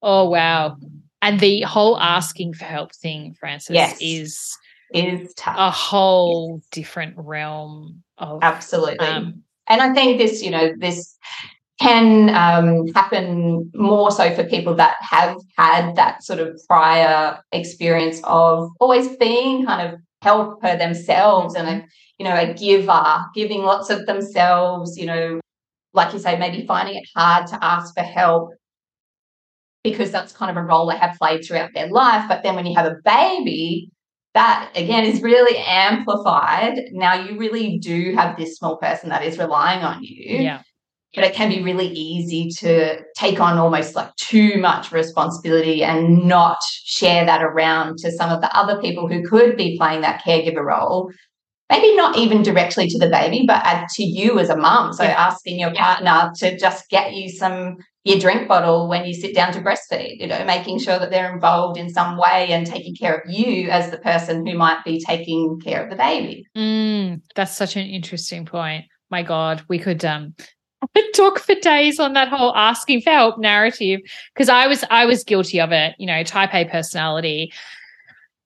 [0.00, 0.76] Oh, wow.
[1.22, 3.96] And the whole asking for help thing, Frances, yes.
[4.00, 4.58] is
[4.92, 5.56] is tough.
[5.56, 6.68] a whole yes.
[6.70, 9.06] different realm of absolutely.
[9.06, 11.16] Um, and I think this, you know, this
[11.80, 18.20] can um, happen more so for people that have had that sort of prior experience
[18.24, 21.86] of always being kind of helper themselves and a
[22.18, 25.40] you know a giver giving lots of themselves you know
[25.94, 28.50] like you say maybe finding it hard to ask for help
[29.84, 32.26] because that's kind of a role they have played throughout their life.
[32.28, 33.90] But then when you have a baby
[34.34, 36.78] that again is really amplified.
[36.92, 40.38] Now you really do have this small person that is relying on you.
[40.38, 40.62] Yeah.
[41.14, 46.26] But it can be really easy to take on almost like too much responsibility and
[46.26, 50.22] not share that around to some of the other people who could be playing that
[50.24, 51.12] caregiver role.
[51.70, 54.94] Maybe not even directly to the baby but to you as a mum.
[54.94, 55.10] So yeah.
[55.10, 59.52] asking your partner to just get you some your drink bottle when you sit down
[59.52, 63.16] to breastfeed you know making sure that they're involved in some way and taking care
[63.16, 67.56] of you as the person who might be taking care of the baby mm, that's
[67.56, 70.34] such an interesting point my god we could um
[71.14, 74.00] talk for days on that whole asking for help narrative
[74.34, 75.94] because I was I was guilty of it.
[75.98, 77.52] You know, type A personality.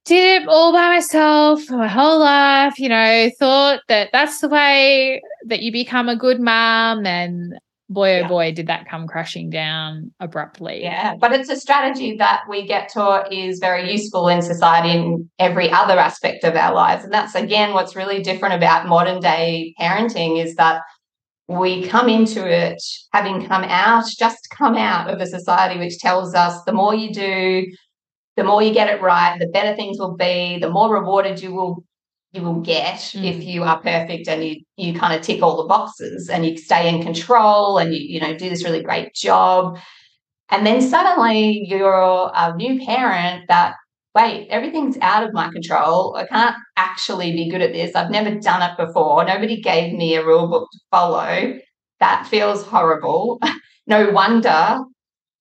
[0.04, 2.78] Did it all by myself for my whole life.
[2.78, 8.16] You know, thought that that's the way that you become a good mom, and boy
[8.16, 8.28] oh yeah.
[8.28, 12.92] boy did that come crashing down abruptly yeah but it's a strategy that we get
[12.92, 17.36] taught is very useful in society in every other aspect of our lives and that's
[17.36, 20.82] again what's really different about modern day parenting is that
[21.48, 22.82] we come into it
[23.12, 27.12] having come out, just come out of a society which tells us the more you
[27.12, 27.66] do,
[28.36, 31.54] the more you get it right, the better things will be, the more rewarded you
[31.54, 31.84] will
[32.36, 33.24] you will get mm.
[33.24, 36.56] if you are perfect and you you kind of tick all the boxes and you
[36.56, 39.78] stay in control and you you know do this really great job.
[40.50, 43.74] And then suddenly you're a new parent that
[44.14, 46.16] wait, everything's out of my control.
[46.16, 47.94] I can't actually be good at this.
[47.94, 49.24] I've never done it before.
[49.24, 51.58] Nobody gave me a rule book to follow.
[52.00, 53.40] That feels horrible.
[53.86, 54.78] no wonder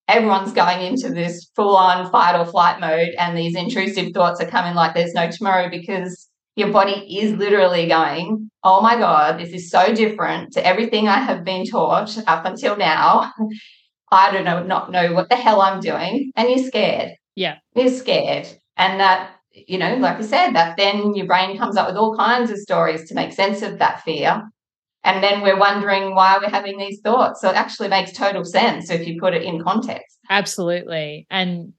[0.08, 4.48] everyone's going into this full on fight or flight mode, and these intrusive thoughts are
[4.48, 9.50] coming like there's no tomorrow because your body is literally going, Oh my God, this
[9.50, 13.32] is so different to everything I have been taught up until now.
[14.10, 16.32] I don't know, not know what the hell I'm doing.
[16.36, 17.12] And you're scared.
[17.34, 17.56] Yeah.
[17.74, 18.48] You're scared.
[18.76, 22.16] And that, you know, like I said, that then your brain comes up with all
[22.16, 24.42] kinds of stories to make sense of that fear.
[25.04, 27.40] And then we're wondering why we're having these thoughts.
[27.40, 30.18] So it actually makes total sense if you put it in context.
[30.30, 31.26] Absolutely.
[31.30, 31.74] And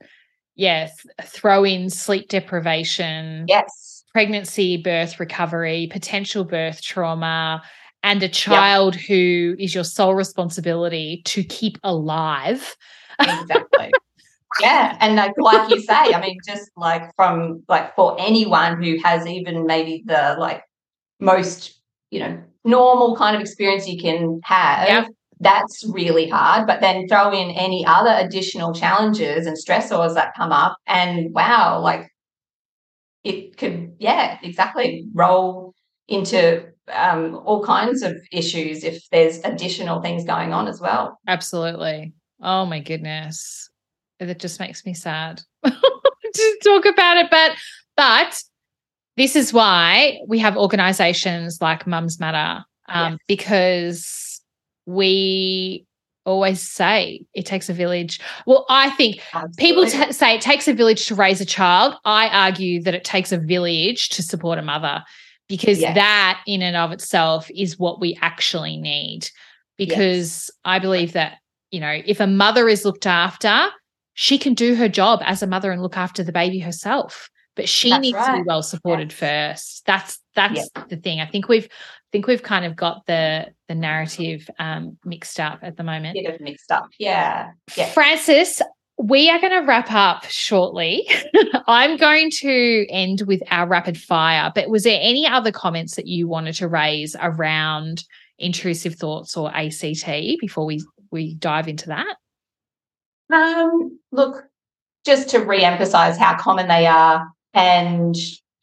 [0.55, 3.45] yes, throw in sleep deprivation.
[3.47, 3.86] Yes.
[4.17, 7.61] Pregnancy, birth recovery, potential birth trauma,
[8.01, 9.03] and a child yep.
[9.03, 12.75] who is your sole responsibility to keep alive.
[13.19, 13.91] Exactly.
[14.59, 14.97] yeah.
[15.01, 19.27] And like, like you say, I mean, just like from like for anyone who has
[19.27, 20.63] even maybe the like
[21.19, 25.09] most, you know, normal kind of experience you can have.
[25.39, 26.65] That's really hard.
[26.65, 31.79] But then throw in any other additional challenges and stressors that come up, and wow,
[31.81, 32.09] like
[33.27, 35.73] it could, yeah, exactly roll
[36.07, 41.19] into um, all kinds of issues if there's additional things going on as well.
[41.27, 42.13] Absolutely.
[42.41, 43.69] Oh my goodness.
[44.19, 47.27] That just makes me sad to talk about it.
[47.29, 47.51] But
[47.95, 48.41] but
[49.17, 53.19] this is why we have organizations like Mums Matter, um, yes.
[53.27, 54.41] because
[54.85, 55.86] we
[56.27, 58.19] always say it takes a village.
[58.45, 59.63] Well, I think Absolutely.
[59.63, 61.95] people t- say it takes a village to raise a child.
[62.05, 65.03] I argue that it takes a village to support a mother
[65.47, 65.95] because yes.
[65.95, 69.29] that in and of itself is what we actually need.
[69.77, 70.51] Because yes.
[70.65, 71.37] I believe that,
[71.71, 73.69] you know, if a mother is looked after,
[74.13, 77.29] she can do her job as a mother and look after the baby herself.
[77.55, 78.37] But she that's needs right.
[78.37, 79.19] to be well supported yes.
[79.19, 79.85] first.
[79.85, 81.19] That's that's the thing.
[81.19, 81.67] I think we've
[82.11, 86.15] think we've kind of got the the narrative um, mixed up at the moment.
[86.15, 87.51] Bit of mixed up, yeah.
[87.75, 87.89] yeah.
[87.89, 88.61] Frances,
[88.97, 91.09] we are going to wrap up shortly.
[91.67, 96.07] I'm going to end with our rapid fire, but was there any other comments that
[96.07, 98.03] you wanted to raise around
[98.39, 100.05] intrusive thoughts or ACT
[100.39, 102.15] before we we dive into that?
[103.33, 104.45] Um, look,
[105.05, 108.15] just to re-emphasize how common they are and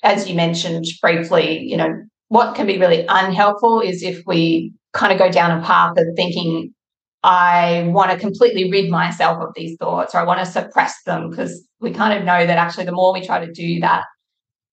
[0.05, 5.13] as you mentioned briefly, you know, what can be really unhelpful is if we kind
[5.13, 6.73] of go down a path of thinking
[7.25, 11.31] I want to completely rid myself of these thoughts or I want to suppress them
[11.31, 14.05] because we kind of know that actually the more we try to do that,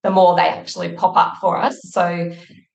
[0.04, 1.80] the more they actually pop up for us.
[1.84, 2.10] So,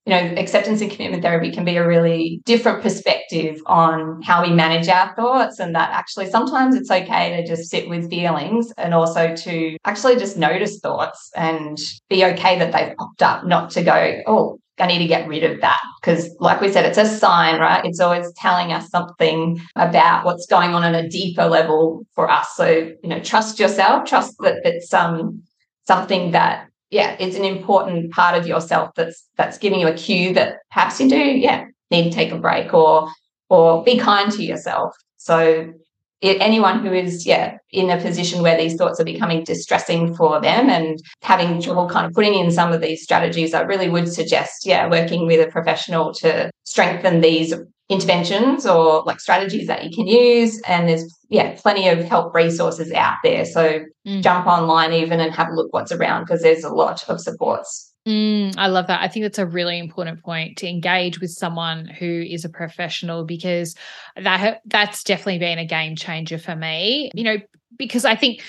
[0.07, 4.51] you know, acceptance and commitment therapy can be a really different perspective on how we
[4.51, 8.95] manage our thoughts, and that actually sometimes it's okay to just sit with feelings and
[8.95, 13.83] also to actually just notice thoughts and be okay that they've popped up, not to
[13.83, 15.81] go, oh, I need to get rid of that.
[16.01, 17.85] Because, like we said, it's a sign, right?
[17.85, 22.55] It's always telling us something about what's going on on a deeper level for us.
[22.57, 22.67] So,
[23.03, 25.43] you know, trust yourself, trust that it's um,
[25.87, 30.35] something that, yeah, it's an important part of yourself that's that's giving you a cue
[30.35, 33.11] that perhaps you do, yeah, need to take a break or
[33.49, 34.95] or be kind to yourself.
[35.17, 35.73] So
[36.21, 40.41] it, anyone who is yeah in a position where these thoughts are becoming distressing for
[40.41, 44.13] them and having trouble kind of putting in some of these strategies i really would
[44.13, 47.55] suggest yeah working with a professional to strengthen these
[47.89, 50.61] interventions or like strategies that you can use.
[50.63, 53.45] And there's yeah plenty of help resources out there.
[53.45, 54.23] So mm.
[54.23, 57.93] jump online even and have a look what's around because there's a lot of supports
[58.07, 59.03] Mm, I love that.
[59.03, 63.25] I think that's a really important point to engage with someone who is a professional
[63.25, 63.75] because
[64.17, 67.11] that that's definitely been a game changer for me.
[67.15, 67.37] You know,
[67.77, 68.43] because I think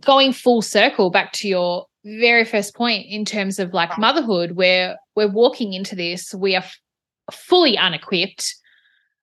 [0.00, 4.96] going full circle back to your very first point in terms of like motherhood, where
[5.16, 6.78] we're walking into this, we are f-
[7.32, 8.54] fully unequipped.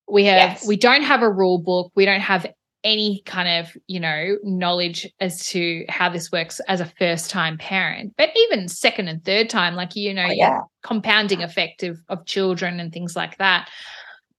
[0.10, 0.68] We have yes.
[0.68, 1.94] we don't have a rule book.
[1.96, 2.46] We don't have
[2.86, 7.58] any kind of you know knowledge as to how this works as a first time
[7.58, 10.62] parent but even second and third time like you know oh, yeah.
[10.84, 13.70] compounding effect of, of children and things like that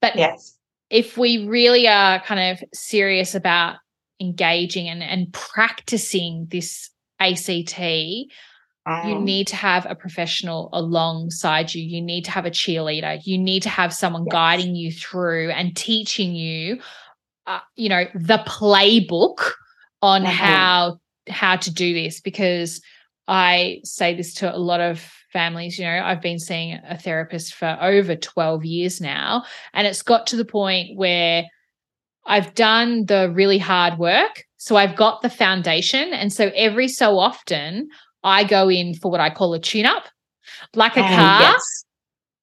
[0.01, 0.57] but yes
[0.91, 3.77] if we really are kind of serious about
[4.21, 7.81] engaging and, and practicing this ACT,
[8.87, 11.83] um, you need to have a professional alongside you.
[11.83, 13.21] You need to have a cheerleader.
[13.25, 14.33] You need to have someone yes.
[14.33, 16.81] guiding you through and teaching you
[17.47, 19.53] uh, you know the playbook
[20.03, 20.31] on mm-hmm.
[20.31, 22.81] how how to do this because
[23.29, 25.01] I say this to a lot of
[25.33, 25.79] families.
[25.79, 29.45] You know, I've been seeing a therapist for over 12 years now,
[29.75, 31.45] and it's got to the point where
[32.27, 34.45] I've done the really hard work.
[34.57, 36.13] So I've got the foundation.
[36.13, 37.89] And so every so often,
[38.25, 40.05] I go in for what I call a tune up,
[40.75, 41.85] like a um, car, yes.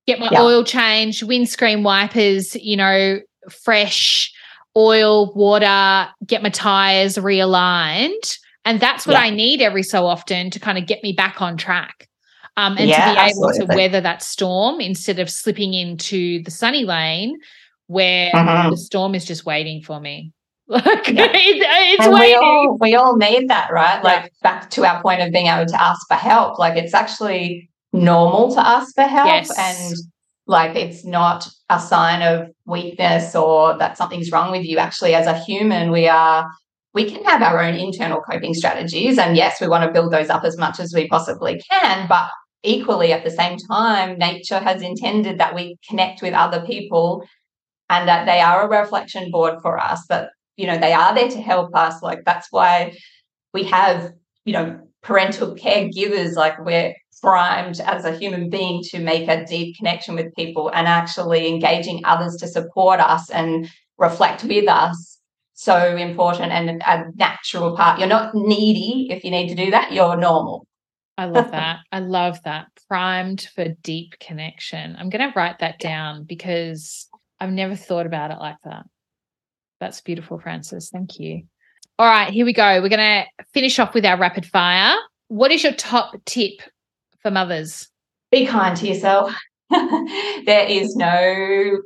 [0.08, 0.42] get my yeah.
[0.42, 4.32] oil changed, windscreen wipers, you know, fresh,
[4.76, 8.38] oil, water, get my tires realigned.
[8.66, 9.24] And that's what yeah.
[9.24, 12.08] I need every so often to kind of get me back on track.
[12.56, 13.76] Um, and yeah, to be able absolutely.
[13.76, 17.40] to weather that storm instead of slipping into the sunny lane
[17.88, 18.70] where mm-hmm.
[18.70, 20.32] the storm is just waiting for me.
[20.66, 21.26] Like yeah.
[21.26, 22.40] it, it's and waiting.
[22.40, 24.02] We all, we all need that, right?
[24.02, 26.58] Like back to our point of being able to ask for help.
[26.58, 29.52] Like it's actually normal to ask for help yes.
[29.60, 29.98] and
[30.46, 34.78] like it's not a sign of weakness or that something's wrong with you.
[34.78, 36.50] Actually, as a human, we are
[36.94, 39.18] we can have our own internal coping strategies.
[39.18, 42.08] And yes, we want to build those up as much as we possibly can.
[42.08, 42.30] But
[42.62, 47.24] equally, at the same time, nature has intended that we connect with other people
[47.90, 51.30] and that they are a reflection board for us, that, you know, they are there
[51.30, 52.02] to help us.
[52.04, 52.96] Like that's why
[53.54, 54.12] we have,
[54.46, 59.78] you know, parental caregivers, like we're primed as a human being to make a deep
[59.78, 65.20] connection with people and actually engaging others to support us and reflect with us
[65.54, 67.98] so important and a natural part.
[67.98, 70.68] You're not needy if you need to do that, you're normal.
[71.18, 71.78] I love that.
[71.94, 72.68] I love that.
[72.90, 74.98] Primed for deep connection.
[75.00, 77.08] I'm going to write that down because
[77.40, 78.84] I've never thought about it like that.
[79.80, 81.44] That's beautiful, Frances Thank you.
[82.00, 82.82] All right, here we go.
[82.82, 84.98] We're going to finish off with our rapid fire.
[85.30, 86.62] What is your top tip
[87.24, 87.90] for mothers?
[88.32, 89.36] Be kind to yourself.
[89.70, 91.80] there is no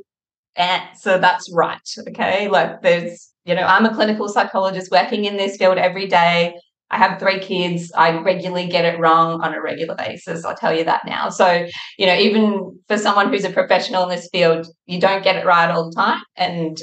[0.57, 1.79] answer that's right.
[2.09, 2.49] Okay.
[2.49, 6.55] Like there's, you know, I'm a clinical psychologist working in this field every day.
[6.89, 7.91] I have three kids.
[7.95, 10.45] I regularly get it wrong on a regular basis.
[10.45, 11.29] I'll tell you that now.
[11.29, 11.67] So,
[11.97, 15.45] you know, even for someone who's a professional in this field, you don't get it
[15.45, 16.21] right all the time.
[16.37, 16.81] And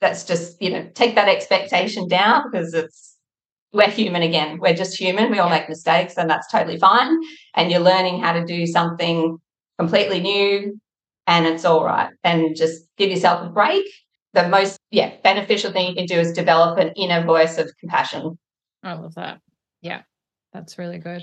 [0.00, 3.09] that's just, you know, take that expectation down because it's,
[3.72, 4.58] we're human again.
[4.58, 5.30] We're just human.
[5.30, 7.16] We all make mistakes and that's totally fine.
[7.54, 9.38] And you're learning how to do something
[9.78, 10.80] completely new
[11.26, 12.10] and it's all right.
[12.24, 13.84] And just give yourself a break.
[14.32, 18.38] The most, yeah, beneficial thing you can do is develop an inner voice of compassion.
[18.82, 19.40] I love that.
[19.80, 20.02] Yeah,
[20.52, 21.22] that's really good.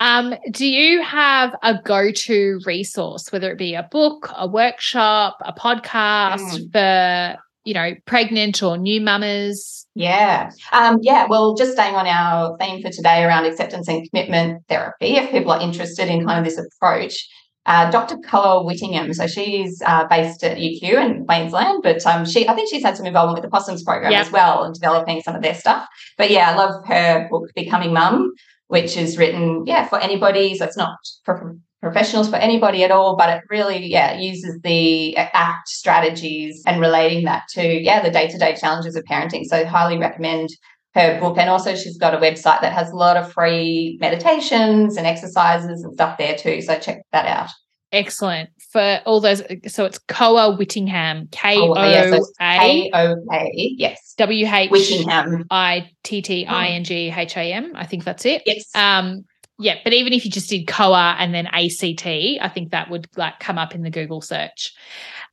[0.00, 5.52] Um, do you have a go-to resource, whether it be a book, a workshop, a
[5.52, 6.72] podcast mm.
[6.72, 7.38] for
[7.68, 9.86] you know pregnant or new mamas?
[9.94, 11.26] Yeah, um, yeah.
[11.28, 15.52] Well, just staying on our theme for today around acceptance and commitment therapy, if people
[15.52, 17.28] are interested in kind of this approach,
[17.66, 18.16] uh, Dr.
[18.26, 19.12] Koa Whittingham.
[19.12, 22.96] So she's uh, based at UQ in Queensland, but um, she I think she's had
[22.96, 25.86] some involvement with the Possums program as well and developing some of their stuff.
[26.16, 28.32] But yeah, I love her book Becoming Mum,
[28.68, 30.56] which is written yeah for anybody.
[30.56, 35.16] So it's not for professionals for anybody at all, but it really yeah uses the
[35.16, 39.44] ACT strategies and relating that to yeah the day to day challenges of parenting.
[39.44, 40.50] So highly recommend
[40.94, 41.38] her book.
[41.38, 45.82] And also, she's got a website that has a lot of free meditations and exercises
[45.82, 46.60] and stuff there too.
[46.62, 47.50] So check that out.
[47.90, 48.50] Excellent.
[48.70, 54.14] For all those, so it's Koa Whittingham, K O A K O A, yes.
[54.18, 55.46] W H Whittingham.
[55.50, 57.72] I T T I N G H A M.
[57.74, 58.42] I think that's it.
[58.44, 58.64] Yes.
[58.74, 59.24] Um,
[59.58, 63.08] yeah, but even if you just did Koa and then ACT, I think that would
[63.16, 64.72] like come up in the Google search.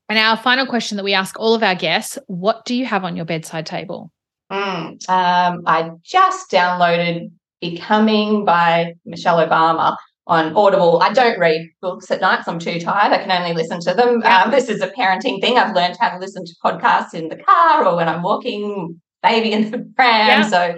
[0.09, 3.03] And our final question that we ask all of our guests what do you have
[3.03, 4.11] on your bedside table?
[4.51, 9.95] Mm, um, I just downloaded Becoming by Michelle Obama
[10.27, 11.01] on Audible.
[11.01, 13.13] I don't read books at night, so I'm too tired.
[13.13, 14.21] I can only listen to them.
[14.23, 15.57] Um, this is a parenting thing.
[15.57, 19.51] I've learned how to listen to podcasts in the car or when I'm walking baby
[19.51, 20.41] in the pram.
[20.41, 20.47] Yeah.
[20.47, 20.75] So,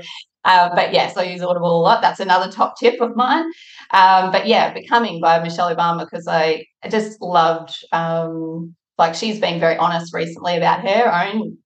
[0.47, 2.01] uh, but yes, I use Audible a lot.
[2.01, 3.45] That's another top tip of mine.
[3.91, 9.39] Um, but yeah, Becoming by Michelle Obama because I, I just loved, um, like she's
[9.39, 11.57] been very honest recently about her own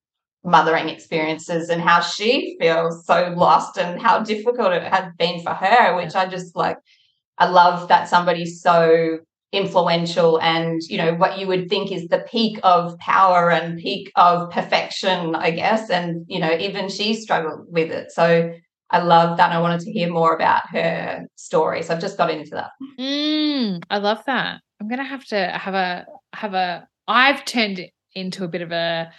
[0.44, 5.54] mothering experiences and how she feels so lost and how difficult it has been for
[5.54, 6.76] her, which I just like,
[7.38, 9.20] I love that somebody so
[9.52, 14.10] influential and, you know, what you would think is the peak of power and peak
[14.16, 15.90] of perfection, I guess.
[15.90, 18.10] And, you know, even she struggled with it.
[18.10, 18.52] So
[18.92, 19.46] I love that.
[19.46, 21.82] And I wanted to hear more about her story.
[21.82, 22.70] So I've just got into that.
[22.98, 24.60] Mm, I love that.
[24.80, 27.80] I'm going to have to have a, have a, I've turned
[28.14, 29.10] into a bit of a,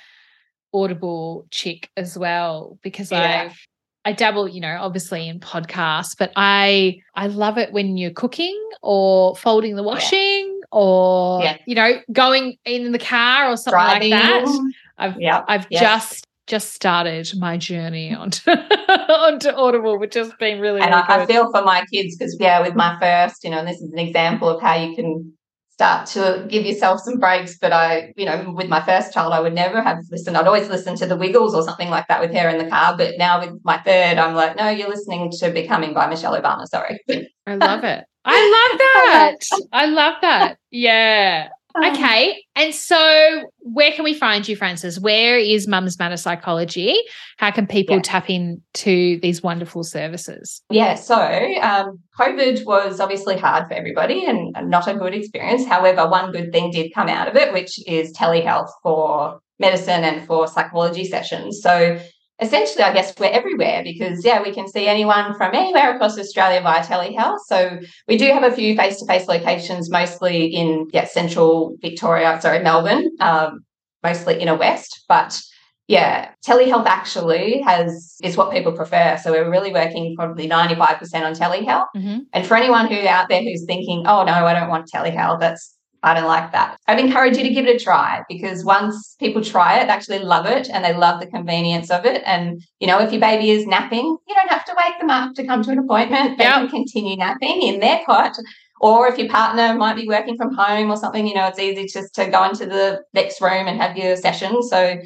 [0.74, 3.50] Audible chick as well because yeah.
[3.52, 8.12] I I dabble, you know, obviously in podcasts, but I I love it when you're
[8.12, 10.66] cooking or folding the washing yeah.
[10.72, 11.58] or yeah.
[11.68, 14.10] you know going in the car or something Driving.
[14.10, 14.74] like that.
[14.98, 15.44] I've yeah.
[15.48, 20.82] I've just just started my journey onto onto Audible, which has been really.
[20.82, 23.60] And really I, I, feel for my kids because yeah, with my first, you know,
[23.60, 25.34] and this is an example of how you can
[25.74, 27.58] start to give yourself some breaks.
[27.58, 30.38] But I, you know, with my first child, I would never have listened.
[30.38, 32.96] I'd always listen to the Wiggles or something like that with her in the car.
[32.98, 36.68] But now with my third, I'm like, no, you're listening to Becoming by Michelle Obama.
[36.68, 37.00] Sorry.
[37.48, 38.06] I love it.
[38.26, 39.38] I love that.
[39.72, 40.58] I love that.
[40.72, 41.50] Yeah.
[41.76, 42.44] Okay.
[42.56, 45.00] And so, where can we find you, Frances?
[45.00, 46.96] Where is Mums Matter Psychology?
[47.38, 48.02] How can people yeah.
[48.04, 50.62] tap into these wonderful services?
[50.70, 50.94] Yeah.
[50.96, 51.16] So,
[51.62, 55.66] um, COVID was obviously hard for everybody and not a good experience.
[55.66, 60.26] However, one good thing did come out of it, which is telehealth for medicine and
[60.28, 61.60] for psychology sessions.
[61.62, 62.00] So,
[62.40, 66.62] essentially, I guess we're everywhere because, yeah, we can see anyone from anywhere across Australia
[66.62, 67.40] via telehealth.
[67.48, 72.40] So we do have a few face to face locations, mostly in yeah, central Victoria,
[72.42, 73.64] sorry, Melbourne, um,
[74.02, 75.04] mostly inner west.
[75.08, 75.40] But
[75.88, 79.18] yeah, telehealth actually has is what people prefer.
[79.22, 81.88] So we're really working probably 95% on telehealth.
[81.96, 82.20] Mm-hmm.
[82.32, 85.76] And for anyone who out there who's thinking, oh no, I don't want telehealth, that's
[86.04, 86.78] I don't like that.
[86.88, 90.20] I'd encourage you to give it a try because once people try it, they actually
[90.20, 92.22] love it and they love the convenience of it.
[92.26, 95.34] And, you know, if your baby is napping, you don't have to wake them up
[95.36, 96.38] to come to an appointment.
[96.38, 96.56] They yep.
[96.56, 98.36] can continue napping in their cot.
[98.82, 101.88] Or if your partner might be working from home or something, you know, it's easy
[101.88, 104.62] just to go into the next room and have your session.
[104.62, 104.98] So,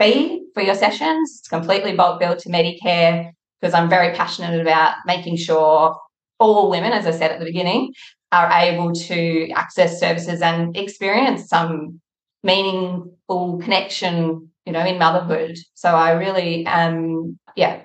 [0.00, 1.38] fee for your sessions.
[1.40, 5.98] It's completely bulk billed to Medicare because I'm very passionate about making sure
[6.38, 7.92] all women, as I said at the beginning,
[8.32, 12.00] are able to access services and experience some
[12.42, 15.56] meaningful connection, you know, in motherhood.
[15.74, 17.82] So I really am, yeah,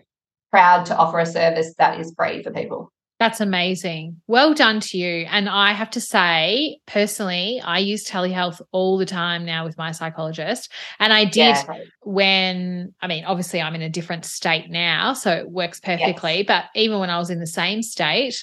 [0.51, 2.91] proud to offer a service that is free for people.
[3.17, 4.21] That's amazing.
[4.27, 5.25] Well done to you.
[5.29, 9.93] And I have to say, personally, I use telehealth all the time now with my
[9.93, 10.69] psychologist.
[10.99, 11.77] And I did yeah.
[12.01, 16.39] when, I mean, obviously I'm in a different state now, so it works perfectly.
[16.39, 16.45] Yes.
[16.45, 18.35] But even when I was in the same state,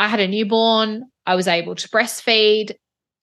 [0.00, 2.74] I had a newborn, I was able to breastfeed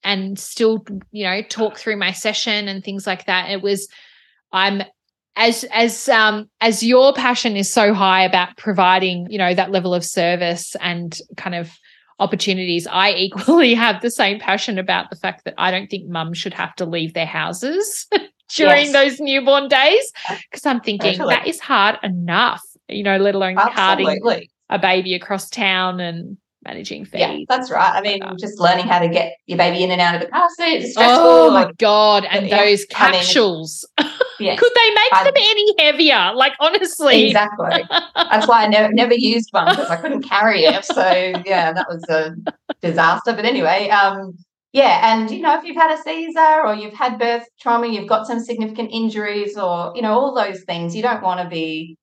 [0.02, 3.50] and still, you know, talk through my session and things like that.
[3.50, 3.88] It was,
[4.52, 4.82] I'm
[5.38, 9.94] as as um as your passion is so high about providing you know that level
[9.94, 11.70] of service and kind of
[12.18, 16.36] opportunities i equally have the same passion about the fact that i don't think mums
[16.36, 18.06] should have to leave their houses
[18.48, 18.92] during yes.
[18.92, 20.12] those newborn days
[20.50, 24.20] because i'm thinking that is hard enough you know let alone Absolutely.
[24.20, 26.36] carting a baby across town and
[26.68, 27.20] managing fees.
[27.20, 27.92] Yeah, that's right.
[27.94, 30.48] I mean, just learning how to get your baby in and out of the car
[30.56, 31.26] seat is stressful.
[31.26, 32.26] Oh my god!
[32.30, 32.64] And yeah.
[32.64, 33.86] those capsules.
[33.96, 36.32] I mean, yes, Could they make I, them any heavier?
[36.34, 37.82] Like honestly, exactly.
[38.14, 40.84] That's why I never never used one because I couldn't carry it.
[40.84, 41.02] So
[41.46, 42.36] yeah, that was a
[42.82, 43.32] disaster.
[43.32, 44.36] But anyway, um,
[44.72, 48.08] yeah, and you know, if you've had a Caesar or you've had birth trauma, you've
[48.08, 51.96] got some significant injuries, or you know, all those things, you don't want to be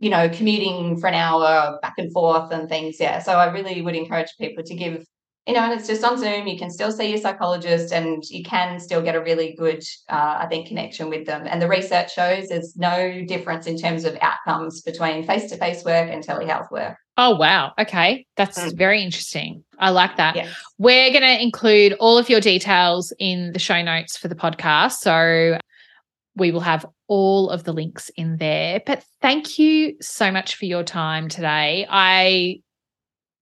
[0.00, 2.98] you know, commuting for an hour back and forth and things.
[2.98, 3.20] Yeah.
[3.20, 5.04] So I really would encourage people to give,
[5.46, 6.46] you know, and it's just on Zoom.
[6.46, 10.38] You can still see your psychologist and you can still get a really good, uh,
[10.40, 11.46] I think, connection with them.
[11.46, 15.84] And the research shows there's no difference in terms of outcomes between face to face
[15.84, 16.96] work and telehealth work.
[17.18, 17.72] Oh, wow.
[17.78, 18.26] Okay.
[18.36, 18.74] That's mm.
[18.74, 19.62] very interesting.
[19.78, 20.36] I like that.
[20.36, 20.54] Yes.
[20.78, 24.92] We're going to include all of your details in the show notes for the podcast.
[24.92, 25.58] So
[26.40, 28.80] we will have all of the links in there.
[28.84, 31.86] But thank you so much for your time today.
[31.88, 32.62] I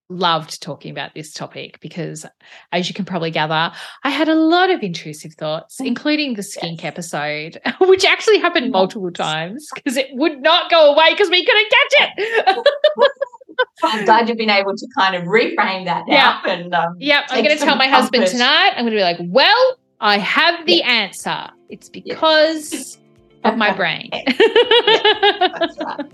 [0.09, 2.25] loved talking about this topic because,
[2.71, 3.71] as you can probably gather,
[4.03, 6.89] I had a lot of intrusive thoughts, including the skink yes.
[6.91, 11.71] episode, which actually happened multiple times because it would not go away because we couldn't
[11.71, 12.65] catch it.
[13.83, 16.41] I'm glad you've been able to kind of reframe that yeah.
[16.45, 18.15] and um, yeah, I'm going to tell my comfort.
[18.15, 18.71] husband tonight.
[18.75, 20.89] I'm going to be like, well, I have the yeah.
[20.89, 21.49] answer.
[21.69, 22.71] It's because.
[22.73, 22.99] Yeah
[23.43, 24.09] of my brain.
[24.11, 26.05] that's right.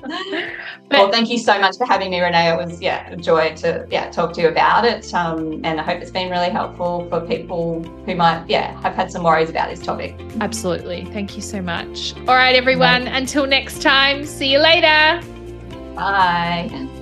[0.90, 2.54] But, well, thank you so much for having me, Renee.
[2.54, 5.84] It was yeah a joy to yeah talk to you about it, um, and I
[5.84, 9.70] hope it's been really helpful for people who might yeah have had some worries about
[9.70, 10.16] this topic.
[10.40, 11.06] Absolutely.
[11.06, 12.16] Thank you so much.
[12.28, 13.08] All right, everyone.
[13.08, 14.26] Until next time.
[14.26, 15.22] See you later.
[15.96, 17.02] Bye.